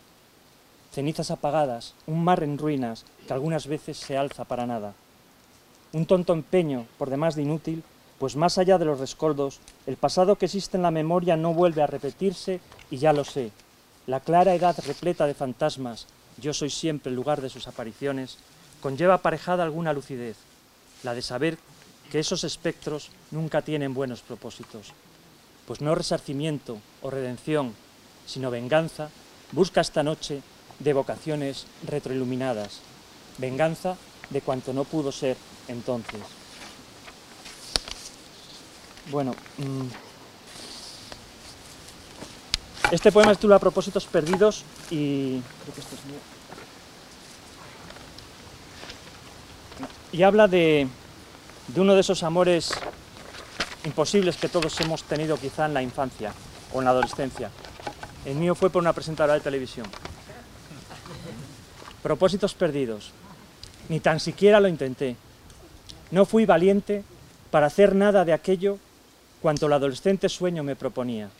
Cenizas 0.92 1.30
apagadas, 1.30 1.94
un 2.06 2.24
mar 2.24 2.42
en 2.42 2.56
ruinas 2.56 3.04
que 3.26 3.32
algunas 3.32 3.66
veces 3.66 3.98
se 3.98 4.16
alza 4.16 4.44
para 4.44 4.66
nada. 4.66 4.94
Un 5.92 6.06
tonto 6.06 6.32
empeño, 6.32 6.86
por 6.98 7.10
demás 7.10 7.34
de 7.34 7.42
inútil, 7.42 7.84
pues 8.18 8.36
más 8.36 8.58
allá 8.58 8.78
de 8.78 8.86
los 8.86 9.00
rescoldos, 9.00 9.60
el 9.86 9.96
pasado 9.96 10.36
que 10.36 10.46
existe 10.46 10.76
en 10.76 10.82
la 10.82 10.90
memoria 10.90 11.36
no 11.36 11.52
vuelve 11.52 11.82
a 11.82 11.86
repetirse 11.86 12.60
y 12.90 12.96
ya 12.96 13.12
lo 13.12 13.24
sé. 13.24 13.50
La 14.06 14.20
clara 14.20 14.54
edad 14.54 14.76
repleta 14.86 15.26
de 15.26 15.34
fantasmas, 15.34 16.06
yo 16.40 16.54
soy 16.54 16.70
siempre 16.70 17.10
el 17.10 17.16
lugar 17.16 17.40
de 17.40 17.50
sus 17.50 17.68
apariciones, 17.68 18.38
conlleva 18.80 19.14
aparejada 19.14 19.64
alguna 19.64 19.92
lucidez, 19.92 20.36
la 21.02 21.14
de 21.14 21.22
saber 21.22 21.58
que 22.10 22.20
esos 22.20 22.44
espectros 22.44 23.10
nunca 23.30 23.62
tienen 23.62 23.94
buenos 23.94 24.20
propósitos, 24.22 24.92
pues 25.66 25.80
no 25.80 25.94
resarcimiento 25.94 26.78
o 27.02 27.10
redención 27.10 27.74
sino 28.26 28.50
venganza, 28.50 29.10
busca 29.52 29.80
esta 29.80 30.02
noche 30.02 30.42
de 30.78 30.92
vocaciones 30.92 31.66
retroiluminadas, 31.86 32.80
venganza 33.38 33.96
de 34.30 34.40
cuanto 34.40 34.72
no 34.72 34.84
pudo 34.84 35.12
ser 35.12 35.36
entonces. 35.68 36.20
Bueno, 39.10 39.34
mm, 39.58 39.86
este 42.90 43.12
poema 43.12 43.32
es 43.32 43.38
titula 43.38 43.58
Propósitos 43.58 44.06
Perdidos 44.06 44.64
y 44.90 45.40
creo 45.40 45.74
que 45.74 45.80
esto 45.80 45.94
es 45.94 46.00
Y 50.12 50.22
habla 50.22 50.46
de, 50.46 50.86
de 51.68 51.80
uno 51.80 51.94
de 51.94 52.00
esos 52.00 52.22
amores 52.22 52.70
imposibles 53.84 54.36
que 54.36 54.48
todos 54.48 54.80
hemos 54.80 55.02
tenido 55.04 55.36
quizá 55.36 55.66
en 55.66 55.74
la 55.74 55.82
infancia 55.82 56.32
o 56.72 56.78
en 56.78 56.84
la 56.84 56.92
adolescencia, 56.92 57.50
el 58.24 58.36
mío 58.36 58.54
fue 58.54 58.70
por 58.70 58.82
una 58.82 58.92
presentadora 58.92 59.34
de 59.34 59.40
televisión. 59.40 59.86
Propósitos 62.02 62.54
perdidos. 62.54 63.12
Ni 63.88 64.00
tan 64.00 64.20
siquiera 64.20 64.60
lo 64.60 64.68
intenté. 64.68 65.16
No 66.10 66.24
fui 66.24 66.46
valiente 66.46 67.04
para 67.50 67.66
hacer 67.66 67.94
nada 67.94 68.24
de 68.24 68.32
aquello 68.32 68.78
cuanto 69.40 69.66
el 69.66 69.72
adolescente 69.74 70.28
sueño 70.28 70.62
me 70.62 70.76
proponía. 70.76 71.30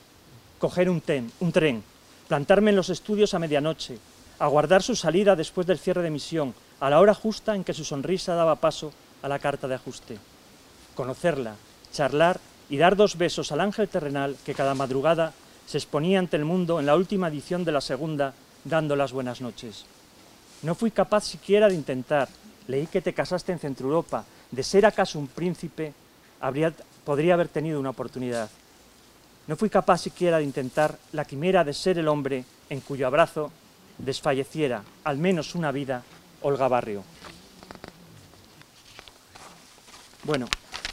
Coger 0.59 0.91
un, 0.91 1.03
un 1.41 1.53
tren, 1.53 1.83
plantarme 2.29 2.71
en 2.71 2.77
los 2.77 2.91
estudios 2.91 3.35
a 3.35 3.39
medianoche, 3.39 3.99
aguardar 4.39 4.83
su 4.83 4.97
salida 4.97 5.37
después 5.37 5.67
del 5.67 5.79
cierre 5.79 6.03
de 6.03 6.11
misión, 6.11 6.55
a 6.81 6.91
la 6.91 7.01
hora 7.01 7.15
justa 7.15 7.55
en 7.55 7.65
que 7.65 7.75
su 7.75 7.85
sonrisa 7.85 8.35
daba 8.35 8.57
paso 8.57 8.93
a 9.23 9.29
la 9.29 9.39
carta 9.39 9.69
de 9.69 9.75
ajuste. 9.75 10.19
Conocerla, 10.95 11.57
charlar 11.93 12.41
y 12.69 12.77
dar 12.77 12.97
dos 12.97 13.17
besos 13.17 13.53
al 13.53 13.61
ángel 13.61 13.89
terrenal 13.89 14.37
que 14.45 14.55
cada 14.55 14.75
madrugada 14.75 15.33
se 15.67 15.79
exponía 15.79 16.19
ante 16.19 16.37
el 16.37 16.45
mundo 16.45 16.81
en 16.81 16.87
la 16.87 16.97
última 16.97 17.29
edición 17.29 17.65
de 17.65 17.73
la 17.73 17.81
segunda, 17.81 18.35
dando 18.65 18.97
las 18.97 19.13
buenas 19.13 19.41
noches. 19.41 19.85
No 20.63 20.75
fui 20.75 20.91
capaz 20.91 21.25
siquiera 21.25 21.69
de 21.69 21.75
intentar. 21.75 22.29
Leí 22.69 22.87
que 22.87 23.03
te 23.03 23.13
casaste 23.13 23.53
en 23.53 23.59
Centro 23.59 23.87
Europa. 23.87 24.25
De 24.51 24.63
ser 24.63 24.87
acaso 24.87 25.19
un 25.19 25.29
príncipe, 25.29 25.93
podría 27.05 27.35
haber 27.35 27.49
tenido 27.49 27.81
una 27.81 27.91
oportunidad. 27.91 28.49
no 29.47 29.57
fui 29.57 29.69
capaz 29.69 29.99
siquiera 29.99 30.39
de 30.39 30.45
intentar 30.45 30.99
la 31.13 31.27
quimera 31.27 31.65
de 31.65 31.75
ser 31.75 31.99
el 31.99 32.09
hombre 32.09 32.45
en 32.71 32.81
cuyo 32.81 33.07
abrazo 33.07 33.51
desfalleciera 33.99 34.83
al 35.05 35.19
menos 35.19 35.55
una 35.55 35.71
vida 35.71 36.03
Olga 36.41 36.69
Barrio. 36.69 37.05
Bueno, 40.25 40.47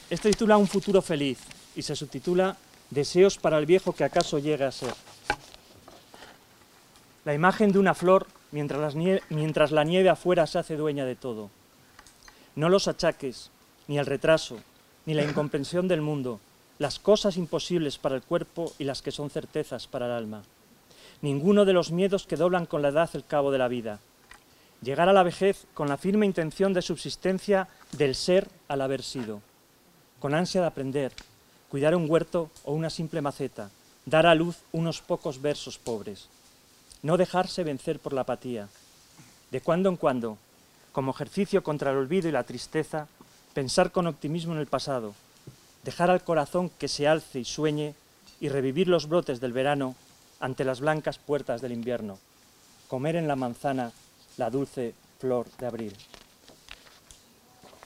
este 0.10 0.32
titula 0.32 0.58
Un 0.58 0.68
futuro 0.68 1.02
feliz 1.02 1.40
y 1.76 1.82
se 1.82 1.96
subtitula 1.96 2.58
Deseos 2.92 3.38
para 3.38 3.58
el 3.58 3.66
viejo 3.66 3.94
que 3.94 4.04
acaso 4.04 4.38
llegue 4.38 4.66
a 4.66 4.72
ser. 4.72 4.94
La 7.24 7.34
imagen 7.34 7.72
de 7.72 7.80
una 7.80 7.94
flor 7.94 8.28
mientras, 8.52 9.72
la 9.72 9.84
nieve 9.86 10.10
afuera 10.10 10.46
se 10.46 10.60
hace 10.60 10.76
dueña 10.76 11.06
de 11.06 11.16
todo. 11.16 11.50
No 12.56 12.68
los 12.68 12.90
achaques, 12.90 13.50
ni 13.88 13.98
el 13.98 14.06
retraso, 14.06 14.60
ni 15.06 15.14
la 15.14 15.24
incomprensión 15.24 15.88
del 15.88 16.02
mundo, 16.02 16.42
las 16.80 17.00
cosas 17.00 17.38
imposibles 17.38 17.98
para 17.98 18.16
el 18.16 18.24
cuerpo 18.24 18.74
y 18.78 18.84
las 18.84 19.02
que 19.02 19.12
son 19.12 19.30
certezas 19.30 19.88
para 19.88 20.08
el 20.08 20.12
alma. 20.12 20.44
Ninguno 21.22 21.64
de 21.64 21.74
los 21.74 21.92
miedos 21.92 22.28
que 22.28 22.36
doblan 22.36 22.66
con 22.66 22.82
la 22.82 22.90
edad 22.90 23.10
el 23.14 23.24
cabo 23.24 23.52
de 23.52 23.58
la 23.58 23.70
vida. 23.70 24.00
Llegar 24.82 25.08
a 25.08 25.14
la 25.14 25.24
vejez 25.24 25.66
con 25.74 25.88
la 25.88 25.98
firme 25.98 26.26
intención 26.26 26.74
de 26.74 26.82
subsistencia 26.82 27.70
del 27.94 28.16
ser 28.16 28.50
al 28.68 28.82
haber 28.82 29.02
sido. 29.02 29.42
Con 30.20 30.34
ansia 30.34 30.60
de 30.60 30.68
aprender, 30.68 31.14
cuidar 31.72 31.96
un 31.96 32.12
huerto 32.12 32.52
o 32.66 32.74
una 32.74 32.90
simple 32.90 33.22
maceta, 33.22 33.72
dar 34.06 34.28
a 34.28 34.36
luz 34.36 34.58
unos 34.74 35.00
pocos 35.00 35.42
versos 35.42 35.78
pobres. 35.78 36.28
No 37.02 37.16
dejarse 37.16 37.64
vencer 37.64 37.98
por 37.98 38.12
la 38.12 38.22
apatía. 38.22 38.68
De 39.52 39.62
cuando 39.62 39.88
en 39.88 39.96
cuando, 39.96 40.38
como 40.92 41.12
ejercicio 41.12 41.64
contra 41.64 41.92
el 41.92 41.98
olvido 41.98 42.28
y 42.28 42.34
la 42.34 42.44
tristeza, 42.44 43.08
pensar 43.54 43.94
con 43.94 44.06
optimismo 44.06 44.52
en 44.52 44.60
el 44.60 44.68
pasado, 44.68 45.16
dejar 45.86 46.12
al 46.12 46.26
corazón 46.26 46.70
que 46.78 46.90
se 46.90 47.08
alce 47.08 47.40
y 47.40 47.46
sueñe 47.46 47.96
y 48.42 48.50
revivir 48.50 48.90
los 48.90 49.08
brotes 49.08 49.40
del 49.40 49.54
verano 49.54 49.96
ante 50.42 50.66
las 50.66 50.82
blancas 50.82 51.20
puertas 51.20 51.62
del 51.62 51.72
invierno, 51.72 52.20
comer 52.90 53.16
en 53.16 53.30
la 53.30 53.38
manzana 53.38 53.94
la 54.36 54.50
dulce 54.50 54.94
flor 55.20 55.48
de 55.58 55.68
abril. 55.68 55.96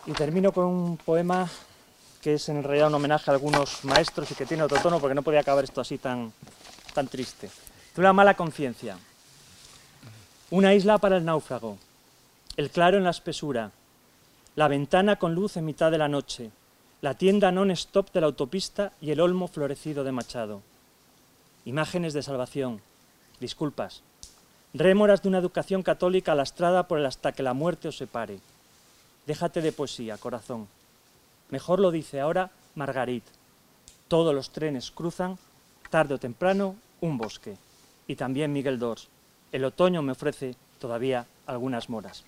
Y 0.08 0.14
termino 0.14 0.52
con 0.52 0.66
un 0.66 0.98
poema 0.98 1.48
que 2.26 2.34
es 2.34 2.50
en 2.50 2.64
realidad 2.64 2.88
un 2.88 2.96
homenaje 2.96 3.30
a 3.30 3.36
algunos 3.36 3.86
maestros 3.86 4.32
y 4.32 4.34
que 4.34 4.48
tiene 4.48 4.64
otro 4.64 4.82
tono 4.82 5.00
porque 5.00 5.14
no 5.14 5.22
podía 5.22 5.42
acabar 5.42 5.64
esto 5.64 5.80
así 5.80 6.00
tan, 6.00 6.34
tan 6.92 7.08
triste. 7.08 7.52
Una 7.98 8.14
mala 8.14 8.34
conciencia. 8.34 8.98
Una 10.50 10.74
isla 10.74 10.98
para 10.98 11.18
el 11.18 11.24
náufrago, 11.24 11.78
el 12.58 12.72
claro 12.72 12.98
en 12.98 13.04
la 13.04 13.12
espesura, 13.12 13.70
la 14.56 14.68
ventana 14.68 15.18
con 15.18 15.36
luz 15.36 15.56
en 15.56 15.66
mitad 15.66 15.92
de 15.92 16.00
la 16.00 16.08
noche, 16.08 16.50
la 17.02 17.14
tienda 17.14 17.52
non-stop 17.52 18.12
de 18.12 18.22
la 18.22 18.26
autopista 18.26 18.92
y 19.00 19.12
el 19.12 19.22
olmo 19.22 19.48
florecido 19.48 20.04
de 20.04 20.12
Machado. 20.12 20.64
Imágenes 21.64 22.16
de 22.16 22.24
salvación, 22.24 22.82
disculpas, 23.40 24.02
rémoras 24.74 25.22
de 25.22 25.30
una 25.30 25.38
educación 25.38 25.84
católica 25.84 26.34
lastrada 26.34 26.88
por 26.88 26.98
el 26.98 27.06
hasta 27.06 27.34
que 27.34 27.44
la 27.44 27.54
muerte 27.54 27.88
os 27.88 27.98
separe. 27.98 28.40
Déjate 29.28 29.62
de 29.62 29.72
poesía, 29.72 30.18
corazón. 30.18 30.68
Mejor 31.50 31.80
lo 31.80 31.92
dice 31.92 32.20
ahora 32.20 32.52
Margarit. 32.76 33.24
Todos 34.08 34.34
los 34.34 34.50
trenes 34.52 34.92
cruzan, 34.92 35.38
tarde 35.90 36.16
o 36.16 36.20
temprano, 36.20 36.76
un 37.02 37.18
bosque. 37.18 37.58
Y 38.08 38.16
también 38.16 38.54
Miguel 38.54 38.80
Dors. 38.80 39.08
El 39.52 39.64
otoño 39.66 40.02
me 40.02 40.12
ofrece 40.12 40.56
todavía 40.80 41.26
algunas 41.48 41.90
moras. 41.90 42.24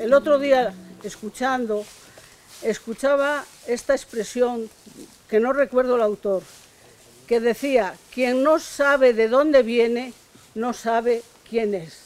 El 0.00 0.14
otro 0.14 0.38
día, 0.38 0.72
escuchando, 1.02 1.84
escuchaba 2.62 3.44
esta 3.66 3.94
expresión 3.94 4.68
que 5.28 5.40
no 5.40 5.52
recuerdo 5.52 5.96
el 5.96 6.02
autor, 6.02 6.42
que 7.26 7.40
decía, 7.40 7.94
quien 8.12 8.42
no 8.42 8.58
sabe 8.58 9.12
de 9.12 9.28
dónde 9.28 9.62
viene, 9.62 10.12
no 10.54 10.72
sabe 10.72 11.22
quién 11.48 11.74
es. 11.74 11.98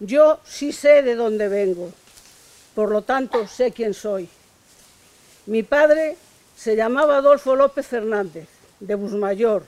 Yo 0.00 0.40
sí 0.44 0.72
sé 0.72 1.02
de 1.02 1.14
dónde 1.14 1.48
vengo 1.48 1.92
por 2.74 2.90
lo 2.90 3.02
tanto 3.02 3.46
sé 3.46 3.72
quién 3.72 3.94
soy. 3.94 4.28
Mi 5.46 5.62
padre 5.62 6.16
se 6.56 6.76
llamaba 6.76 7.16
Adolfo 7.16 7.56
López 7.56 7.86
Fernández, 7.86 8.48
de 8.80 8.94
Busmayor, 8.94 9.64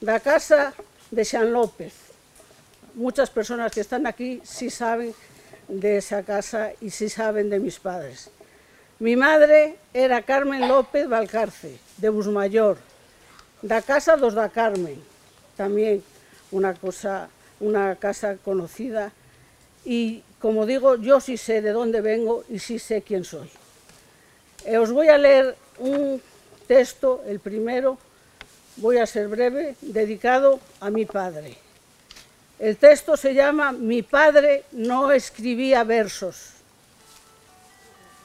la 0.00 0.20
casa 0.20 0.74
de 1.10 1.24
San 1.24 1.52
López. 1.52 1.92
Muchas 2.94 3.30
personas 3.30 3.72
que 3.72 3.80
están 3.80 4.06
aquí 4.06 4.40
sí 4.44 4.70
saben 4.70 5.14
de 5.68 5.98
esa 5.98 6.22
casa 6.22 6.72
y 6.80 6.90
sí 6.90 7.08
saben 7.08 7.50
de 7.50 7.58
mis 7.58 7.78
padres. 7.78 8.30
Mi 8.98 9.16
madre 9.16 9.76
era 9.92 10.22
Carmen 10.22 10.68
López 10.68 11.08
Valcarce, 11.08 11.78
de 11.96 12.08
Busmayor, 12.08 12.78
la 13.62 13.80
casa 13.82 14.16
dos 14.16 14.34
da 14.34 14.48
Carmen, 14.48 15.00
también 15.56 16.02
una, 16.50 16.74
cosa, 16.74 17.28
una 17.60 17.96
casa 17.96 18.36
conocida 18.36 19.12
y 19.84 20.22
como 20.40 20.66
digo, 20.66 20.96
yo 20.96 21.20
sí 21.20 21.36
sé 21.36 21.62
de 21.62 21.70
dónde 21.70 22.00
vengo 22.00 22.44
y 22.48 22.58
sí 22.58 22.78
sé 22.78 23.02
quién 23.02 23.24
soy. 23.24 23.48
Eh, 24.64 24.78
os 24.78 24.90
voy 24.90 25.08
a 25.08 25.18
leer 25.18 25.56
un 25.78 26.20
texto, 26.66 27.22
el 27.26 27.38
primero, 27.38 27.98
voy 28.76 28.98
a 28.98 29.06
ser 29.06 29.28
breve, 29.28 29.76
dedicado 29.80 30.58
a 30.80 30.90
mi 30.90 31.04
padre. 31.04 31.56
El 32.62 32.76
texto 32.76 33.16
se 33.16 33.34
llama 33.34 33.72
Mi 33.72 34.02
padre 34.02 34.62
no 34.70 35.10
escribía 35.10 35.82
versos. 35.82 36.52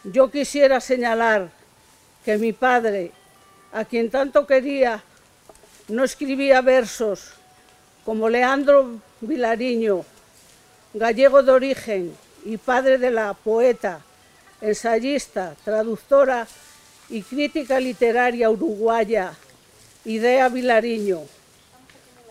Yo 0.04 0.30
quisiera 0.30 0.80
señalar 0.80 1.50
que 2.24 2.38
mi 2.38 2.54
padre, 2.54 3.12
a 3.74 3.84
quien 3.84 4.12
tanto 4.12 4.46
quería, 4.46 5.04
no 5.88 6.04
escribía 6.04 6.62
versos 6.62 7.32
como 8.06 8.30
Leandro 8.30 9.00
Vilariño, 9.22 10.06
gallego 10.94 11.42
de 11.42 11.52
origen 11.54 12.16
y 12.46 12.58
padre 12.58 13.00
de 13.00 13.10
la 13.10 13.34
poeta, 13.34 14.02
ensayista, 14.62 15.56
traductora 15.66 16.48
y 17.10 17.24
crítica 17.24 17.80
literaria 17.80 18.52
uruguaya 18.52 19.34
Idea 20.06 20.48
Vilariño, 20.48 21.24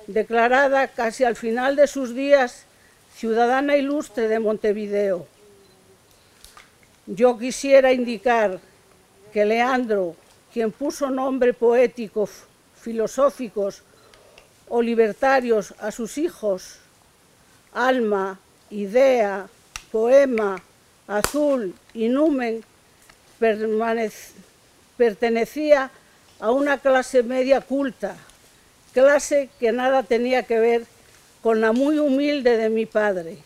declarada 0.07 0.88
casi 0.88 1.25
al 1.25 1.37
final 1.37 1.77
de 1.77 1.87
sus 1.87 2.14
días 2.14 2.64
ciudadana 3.14 3.77
ilustre 3.77 4.29
de 4.29 4.38
Montevideo. 4.38 5.27
Yo 7.07 7.38
quisiera 7.38 7.92
indicar 7.92 8.61
que 9.33 9.45
Leandro, 9.45 10.16
quien 10.53 10.73
puso 10.73 11.11
nombre 11.11 11.55
poéticos, 11.55 12.45
filosóficos 12.81 13.83
o 14.69 14.83
libertarios 14.83 15.75
a 15.79 15.90
sus 15.90 16.19
hijos, 16.19 16.81
Alma, 17.73 18.40
idea, 18.71 19.49
poema, 19.92 20.62
azul 21.07 21.75
y 21.92 22.09
numen 22.09 22.64
pertenecía 24.97 25.90
a 26.40 26.51
una 26.51 26.79
clase 26.79 27.23
media 27.23 27.61
culta, 27.61 28.16
clase 28.97 29.51
que 29.61 29.73
nada 29.73 30.05
tenía 30.05 30.45
que 30.45 30.59
ver 30.59 30.87
con 31.43 31.61
la 31.61 31.73
muy 31.73 31.99
humilde 31.99 32.57
de 32.57 32.71
mi 32.71 32.87
padre, 32.87 33.37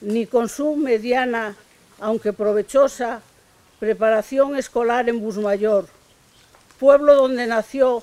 ni 0.00 0.26
con 0.26 0.48
su 0.48 0.74
mediana, 0.74 1.54
aunque 2.00 2.32
provechosa, 2.32 3.22
preparación 3.78 4.56
escolar 4.56 5.08
en 5.08 5.20
Busmayor, 5.20 5.86
pueblo 6.80 7.14
donde 7.14 7.46
nació, 7.46 8.02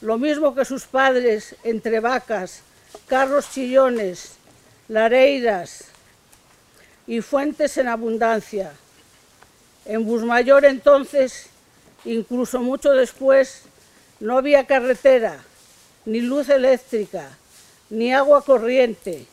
lo 0.00 0.16
mismo 0.16 0.54
que 0.54 0.64
sus 0.64 0.84
padres, 0.84 1.54
entre 1.64 2.00
vacas, 2.00 2.62
carros 3.06 3.50
chillones, 3.50 4.36
lareiras 4.88 5.84
y 7.06 7.20
fuentes 7.20 7.76
en 7.76 7.88
abundancia. 7.88 8.72
En 9.84 10.06
Busmayor 10.06 10.64
entonces, 10.64 11.50
incluso 12.06 12.62
mucho 12.62 12.92
después, 12.92 13.64
no 14.18 14.38
había 14.38 14.66
carretera, 14.66 15.44
ni 16.06 16.20
luz 16.20 16.48
eléctrica, 16.48 17.28
ni 17.90 18.14
agua 18.14 18.42
corriente, 18.42 19.26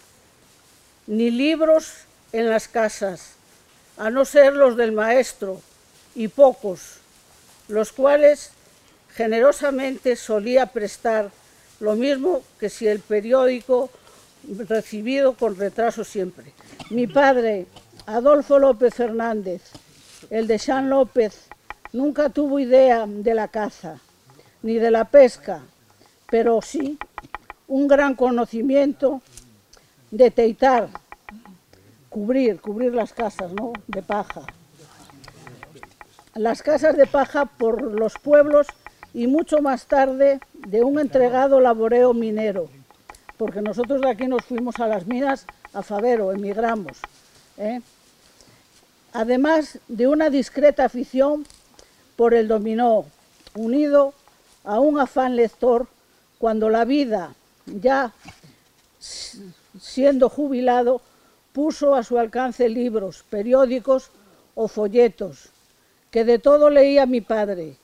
ni 1.08 1.32
libros 1.32 1.94
en 2.34 2.50
las 2.50 2.68
casas, 2.68 3.34
a 3.98 4.10
no 4.10 4.26
ser 4.26 4.54
los 4.54 4.76
del 4.76 4.92
maestro, 4.92 5.62
y 6.16 6.28
pocos, 6.28 6.98
los 7.68 7.92
cuales 7.92 8.52
generosamente 9.16 10.16
solía 10.16 10.68
prestar 10.68 11.32
lo 11.80 11.96
mismo 11.96 12.44
que 12.60 12.70
si 12.70 12.88
el 12.88 13.00
periódico 13.00 13.90
recibido 14.68 15.34
con 15.34 15.56
retraso 15.56 16.04
siempre. 16.04 16.54
Mi 16.90 17.08
padre, 17.08 17.66
Adolfo 18.06 18.60
López 18.60 18.94
Fernández, 18.94 19.62
el 20.30 20.48
de 20.48 20.60
San 20.60 20.90
López, 20.90 21.48
Nunca 21.94 22.30
tuvo 22.30 22.58
idea 22.58 23.06
de 23.06 23.36
la 23.36 23.50
caza, 23.50 24.00
ni 24.64 24.80
de 24.80 24.90
la 24.90 25.06
pesca, 25.06 25.62
pero 26.30 26.62
sí 26.62 26.98
un 27.68 27.88
gran 27.88 28.16
conocimiento 28.16 29.22
de 30.12 30.30
teitar, 30.32 30.90
cubrir, 32.10 32.60
cubrir 32.60 32.94
las 32.94 33.14
casas 33.14 33.52
¿no? 33.54 33.74
de 33.88 34.02
paja. 34.02 34.42
Las 36.36 36.62
casas 36.62 36.96
de 36.98 37.06
paja 37.06 37.46
por 37.46 37.82
los 37.82 38.14
pueblos 38.16 38.68
y 39.14 39.28
mucho 39.28 39.62
más 39.62 39.86
tarde 39.86 40.40
de 40.54 40.84
un 40.84 41.00
entregado 41.00 41.60
laboreo 41.60 42.14
minero, 42.14 42.70
porque 43.38 43.62
nosotros 43.62 44.02
de 44.02 44.10
aquí 44.10 44.28
nos 44.28 44.44
fuimos 44.46 44.80
a 44.80 44.88
las 44.88 45.06
minas 45.06 45.46
a 45.74 45.84
Favero, 45.84 46.32
emigramos. 46.32 47.00
¿eh? 47.58 47.82
Además 49.14 49.80
de 49.88 50.08
una 50.08 50.30
discreta 50.30 50.86
afición 50.86 51.46
por 52.16 52.34
el 52.34 52.48
dominó, 52.48 53.06
unido 53.56 54.14
a 54.64 54.80
un 54.80 55.00
afán 55.00 55.36
lector 55.36 55.88
cuando 56.44 56.70
la 56.70 56.84
vida, 56.84 57.36
ya 57.66 58.12
siendo 59.80 60.28
jubilado, 60.28 61.00
puso 61.54 61.96
a 61.96 62.04
su 62.04 62.20
alcance 62.20 62.68
libros, 62.68 63.24
periódicos 63.30 64.12
o 64.54 64.68
folletos, 64.68 65.52
que 66.12 66.26
de 66.26 66.40
todo 66.40 66.70
leía 66.70 67.06
mi 67.06 67.22
padre. 67.22 67.78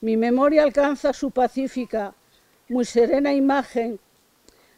Mi 0.00 0.16
memoria 0.16 0.62
alcanza 0.62 1.12
su 1.12 1.32
pacífica, 1.32 2.14
muy 2.70 2.86
serena 2.86 3.34
imagen, 3.34 4.00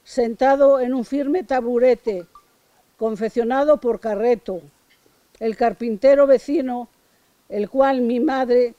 sentado 0.02 0.80
en 0.80 0.92
un 0.92 1.04
firme 1.04 1.44
taburete, 1.44 2.26
confeccionado 2.96 3.76
por 3.80 4.00
Carreto, 4.00 4.60
el 5.38 5.56
carpintero 5.56 6.26
vecino, 6.26 6.88
el 7.48 7.70
cual 7.70 8.00
mi 8.00 8.18
madre 8.18 8.74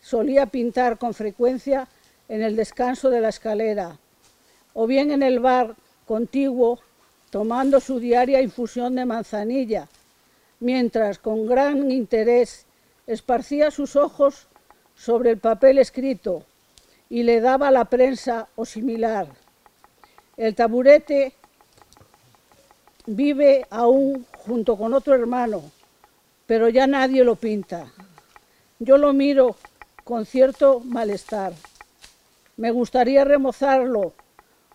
solía 0.00 0.46
pintar 0.46 0.96
con 0.96 1.12
frecuencia 1.12 1.88
en 2.30 2.42
el 2.42 2.54
descanso 2.54 3.10
de 3.10 3.20
la 3.20 3.28
escalera, 3.28 3.98
o 4.72 4.86
bien 4.86 5.10
en 5.10 5.24
el 5.24 5.40
bar 5.40 5.74
contiguo, 6.06 6.78
tomando 7.30 7.80
su 7.80 7.98
diaria 7.98 8.40
infusión 8.40 8.94
de 8.94 9.04
manzanilla, 9.04 9.88
mientras 10.60 11.18
con 11.18 11.46
gran 11.46 11.90
interés 11.90 12.66
esparcía 13.08 13.72
sus 13.72 13.96
ojos 13.96 14.46
sobre 14.94 15.30
el 15.30 15.38
papel 15.38 15.78
escrito 15.78 16.44
y 17.08 17.24
le 17.24 17.40
daba 17.40 17.72
la 17.72 17.86
prensa 17.86 18.46
o 18.54 18.64
similar. 18.64 19.26
El 20.36 20.54
taburete 20.54 21.34
vive 23.06 23.66
aún 23.70 24.24
junto 24.36 24.76
con 24.76 24.94
otro 24.94 25.16
hermano, 25.16 25.64
pero 26.46 26.68
ya 26.68 26.86
nadie 26.86 27.24
lo 27.24 27.34
pinta. 27.34 27.90
Yo 28.78 28.98
lo 28.98 29.12
miro 29.12 29.56
con 30.04 30.24
cierto 30.26 30.80
malestar. 30.84 31.54
Me 32.60 32.72
gustaría 32.72 33.24
remozarlo 33.24 34.12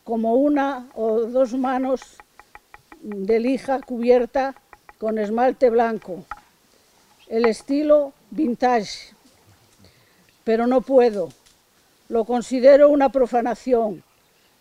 como 0.04 0.34
una 0.34 0.90
o 0.96 1.20
dos 1.20 1.54
manos 1.54 2.02
de 3.00 3.40
lija 3.40 3.80
cubierta 3.80 4.56
con 4.98 5.20
esmalte 5.20 5.70
blanco, 5.70 6.26
el 7.28 7.46
estilo 7.46 8.12
vintage, 8.32 9.14
pero 10.44 10.66
no 10.66 10.82
puedo. 10.82 11.30
Lo 12.10 12.26
considero 12.26 12.90
una 12.90 13.10
profanación. 13.10 14.02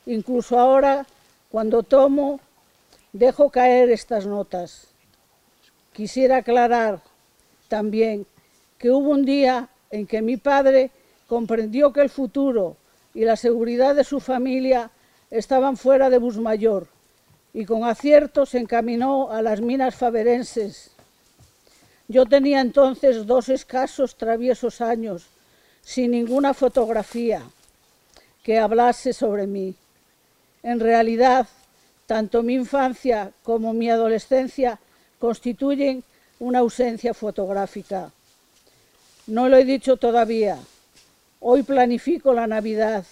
Incluso 0.05 0.59
ahora, 0.59 1.07
cuando 1.51 1.83
tomo, 1.83 2.41
dejo 3.15 3.49
caer 3.49 3.89
estas 3.89 4.27
notas. 4.27 4.89
Quisiera 5.95 6.37
aclarar 6.37 7.01
también 7.69 8.27
que 8.77 8.91
hubo 8.91 9.09
un 9.09 9.25
día 9.25 9.71
en 9.91 10.07
que 10.07 10.21
mi 10.21 10.37
padre 10.37 10.91
comprendió 11.27 11.91
que 11.91 12.03
el 12.03 12.11
futuro 12.11 12.77
y 13.15 13.25
la 13.25 13.37
seguridad 13.37 13.95
de 13.95 14.05
su 14.05 14.21
familia 14.21 14.91
estaban 15.31 15.77
fuera 15.77 16.11
de 16.11 16.19
Busmayor 16.19 16.89
y 17.53 17.65
con 17.65 17.85
acierto 17.85 18.45
se 18.45 18.59
encaminó 18.59 19.31
a 19.31 19.41
las 19.41 19.61
minas 19.61 19.95
faverenses. 19.95 20.91
Yo 22.09 22.27
tenía 22.27 22.61
entonces 22.61 23.27
dos 23.27 23.49
escasos 23.49 24.17
traviesos 24.17 24.81
años, 24.81 25.27
sin 25.83 26.11
ninguna 26.11 26.53
fotografía 26.53 27.43
que 28.43 28.59
hablase 28.59 29.13
sobre 29.13 29.47
mí. 29.47 29.75
En 30.63 30.81
realidad, 30.81 31.47
tanto 32.07 32.43
mi 32.43 32.55
infancia 32.55 33.33
como 33.43 33.73
mi 33.73 33.89
adolescencia 33.89 34.79
constituyen 35.19 36.03
una 36.41 36.59
ausencia 36.59 37.15
fotográfica. 37.15 38.11
No 39.27 39.49
lo 39.49 39.57
he 39.57 39.65
dicho 39.65 39.97
todavía. 39.97 40.59
Hoy 41.47 41.63
planifico 41.63 42.33
la 42.33 42.47
Navidad 42.47 43.05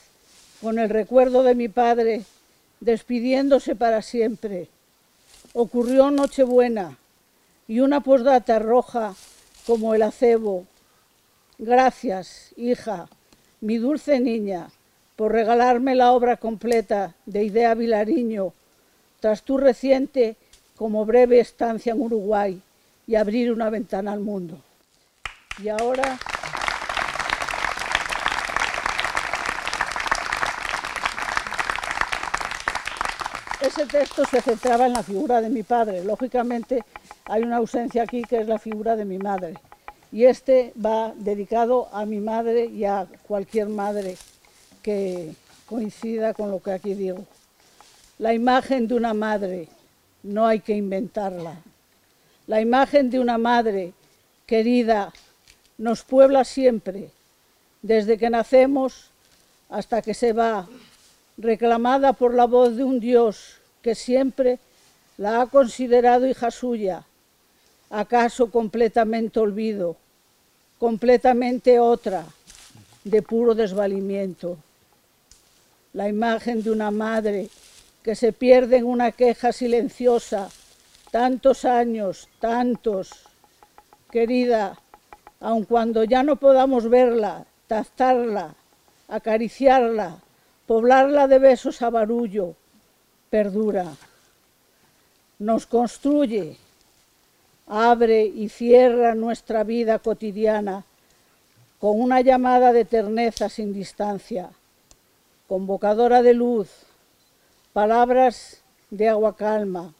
con 0.62 0.78
el 0.78 0.88
recuerdo 0.88 1.42
de 1.42 1.54
mi 1.54 1.68
padre 1.68 2.22
despidiéndose 2.80 3.76
para 3.76 4.00
siempre. 4.00 4.68
Ocurrió 5.52 6.10
Nochebuena 6.10 6.96
y 7.68 7.80
una 7.80 8.00
posdata 8.00 8.58
roja 8.58 9.14
como 9.66 9.94
el 9.94 10.00
acebo. 10.00 10.64
Gracias, 11.58 12.54
hija, 12.56 13.06
mi 13.60 13.76
dulce 13.76 14.18
niña, 14.18 14.70
por 15.14 15.32
regalarme 15.32 15.94
la 15.94 16.12
obra 16.12 16.38
completa 16.38 17.14
de 17.26 17.44
Idea 17.44 17.74
Vilariño, 17.74 18.54
tras 19.20 19.42
tu 19.42 19.58
reciente 19.58 20.36
como 20.74 21.04
breve 21.04 21.38
estancia 21.38 21.92
en 21.92 22.00
Uruguay 22.00 22.62
y 23.06 23.14
abrir 23.14 23.52
una 23.52 23.68
ventana 23.68 24.14
al 24.14 24.20
mundo. 24.20 24.58
Y 25.62 25.68
ahora... 25.68 26.18
Ese 33.62 33.86
texto 33.86 34.24
se 34.24 34.40
centraba 34.40 34.86
en 34.86 34.92
la 34.92 35.04
figura 35.04 35.40
de 35.40 35.48
mi 35.48 35.62
padre. 35.62 36.02
Lógicamente 36.02 36.82
hay 37.26 37.42
una 37.42 37.58
ausencia 37.58 38.02
aquí 38.02 38.22
que 38.22 38.40
es 38.40 38.48
la 38.48 38.58
figura 38.58 38.96
de 38.96 39.04
mi 39.04 39.18
madre. 39.18 39.54
Y 40.10 40.24
este 40.24 40.72
va 40.84 41.12
dedicado 41.14 41.88
a 41.92 42.04
mi 42.04 42.18
madre 42.18 42.66
y 42.66 42.84
a 42.84 43.06
cualquier 43.26 43.68
madre 43.68 44.16
que 44.82 45.34
coincida 45.66 46.34
con 46.34 46.50
lo 46.50 46.60
que 46.60 46.72
aquí 46.72 46.94
digo. 46.94 47.24
La 48.18 48.34
imagen 48.34 48.88
de 48.88 48.94
una 48.96 49.14
madre 49.14 49.68
no 50.24 50.44
hay 50.44 50.58
que 50.58 50.74
inventarla. 50.74 51.54
La 52.48 52.60
imagen 52.60 53.10
de 53.10 53.20
una 53.20 53.38
madre 53.38 53.92
querida 54.44 55.12
nos 55.78 56.02
puebla 56.02 56.42
siempre, 56.42 57.10
desde 57.80 58.18
que 58.18 58.28
nacemos 58.28 59.10
hasta 59.70 60.02
que 60.02 60.14
se 60.14 60.32
va, 60.32 60.68
reclamada 61.42 62.12
por 62.12 62.34
la 62.34 62.46
voz 62.46 62.76
de 62.76 62.84
un 62.84 63.00
Dios 63.00 63.56
que 63.82 63.94
siempre 63.96 64.60
la 65.18 65.42
ha 65.42 65.46
considerado 65.46 66.26
hija 66.26 66.50
suya, 66.50 67.04
acaso 67.90 68.50
completamente 68.50 69.40
olvido, 69.40 69.96
completamente 70.78 71.80
otra, 71.80 72.24
de 73.04 73.22
puro 73.22 73.54
desvalimiento. 73.56 74.56
La 75.92 76.08
imagen 76.08 76.62
de 76.62 76.70
una 76.70 76.92
madre 76.92 77.48
que 78.04 78.14
se 78.14 78.32
pierde 78.32 78.76
en 78.76 78.86
una 78.86 79.10
queja 79.10 79.52
silenciosa, 79.52 80.48
tantos 81.10 81.64
años, 81.64 82.28
tantos, 82.38 83.10
querida, 84.12 84.78
aun 85.40 85.64
cuando 85.64 86.04
ya 86.04 86.22
no 86.22 86.36
podamos 86.36 86.88
verla, 86.88 87.44
tazarla, 87.66 88.54
acariciarla, 89.08 90.18
poblarla 90.66 91.28
de 91.28 91.38
besos 91.38 91.82
a 91.82 91.90
barullo, 91.90 92.54
perdura. 93.30 93.86
Nos 95.38 95.66
construye, 95.66 96.56
abre 97.66 98.24
y 98.24 98.48
cierra 98.48 99.14
nuestra 99.14 99.64
vida 99.64 99.98
cotidiana 99.98 100.84
con 101.78 102.00
una 102.00 102.20
llamada 102.20 102.72
de 102.72 102.84
terneza 102.84 103.48
sin 103.48 103.72
distancia, 103.72 104.50
convocadora 105.48 106.22
de 106.22 106.34
luz, 106.34 106.68
palabras 107.72 108.62
de 108.90 109.08
agua 109.08 109.36
calma, 109.36 109.94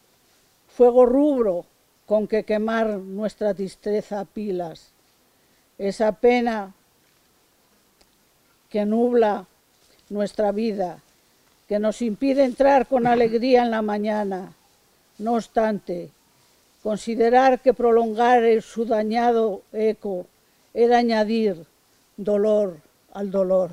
fuego 0.68 1.06
rubro 1.06 1.66
con 2.06 2.28
que 2.28 2.44
quemar 2.44 2.98
nuestra 2.98 3.54
tristeza 3.54 4.20
a 4.20 4.24
pilas 4.24 4.92
esa 5.78 6.12
pena 6.12 6.74
que 8.68 8.84
nubla 8.84 9.46
nuestra 10.09 10.53
vida, 10.53 10.98
que 11.68 11.78
nos 11.78 12.03
impide 12.03 12.44
entrar 12.44 12.86
con 12.86 13.07
alegría 13.07 13.62
en 13.62 13.70
la 13.70 13.82
mañana. 13.82 14.53
No 15.18 15.34
obstante, 15.34 16.11
considerar 16.82 17.61
que 17.61 17.74
prolongar 17.74 18.42
su 18.62 18.84
dañado 18.84 19.62
eco 19.72 20.26
era 20.74 20.98
añadir 20.98 21.64
dolor 22.16 22.76
al 23.12 23.30
dolor. 23.30 23.70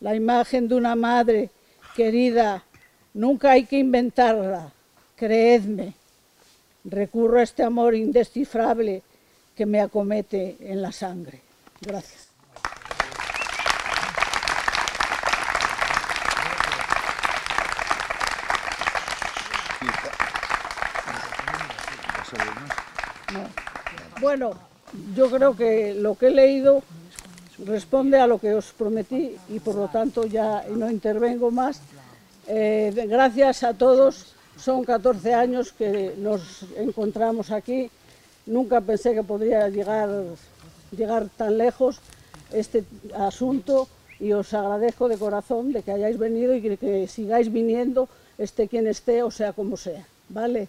La 0.00 0.14
imagen 0.14 0.68
de 0.68 0.74
una 0.74 0.94
madre 0.94 1.50
querida 1.94 2.64
nunca 3.14 3.52
hay 3.52 3.64
que 3.64 3.78
inventarla, 3.78 4.72
creedme. 5.16 5.94
Recurro 6.84 7.40
a 7.40 7.42
este 7.42 7.62
amor 7.62 7.94
indescifrable 7.94 9.02
que 9.54 9.66
me 9.66 9.80
acomete 9.80 10.56
en 10.60 10.80
la 10.80 10.92
sangre. 10.92 11.40
Gracias. 11.80 12.27
Bueno, 24.20 24.50
yo 25.14 25.30
creo 25.30 25.56
que 25.56 25.94
lo 25.94 26.16
que 26.16 26.26
he 26.26 26.30
leído 26.30 26.82
responde 27.64 28.18
a 28.18 28.26
lo 28.26 28.38
que 28.38 28.54
os 28.54 28.72
prometí 28.72 29.36
y 29.48 29.60
por 29.60 29.76
lo 29.76 29.88
tanto 29.88 30.26
ya 30.26 30.64
no 30.70 30.90
intervengo 30.90 31.50
más. 31.52 31.80
Eh, 32.48 32.92
gracias 33.08 33.62
a 33.62 33.74
todos, 33.74 34.34
son 34.56 34.84
14 34.84 35.34
años 35.34 35.72
que 35.72 36.14
nos 36.18 36.64
encontramos 36.76 37.52
aquí. 37.52 37.90
Nunca 38.46 38.80
pensé 38.80 39.14
que 39.14 39.22
podría 39.22 39.68
llegar, 39.68 40.08
llegar 40.90 41.28
tan 41.36 41.58
lejos 41.58 42.00
este 42.52 42.84
asunto 43.14 43.86
y 44.18 44.32
os 44.32 44.52
agradezco 44.52 45.08
de 45.08 45.16
corazón 45.16 45.72
de 45.72 45.82
que 45.82 45.92
hayáis 45.92 46.18
venido 46.18 46.54
y 46.54 46.62
que, 46.62 46.76
que 46.76 47.06
sigáis 47.06 47.52
viniendo, 47.52 48.08
esté 48.36 48.66
quien 48.66 48.88
esté 48.88 49.22
o 49.22 49.30
sea 49.30 49.52
como 49.52 49.76
sea. 49.76 50.04
¿Vale? 50.28 50.68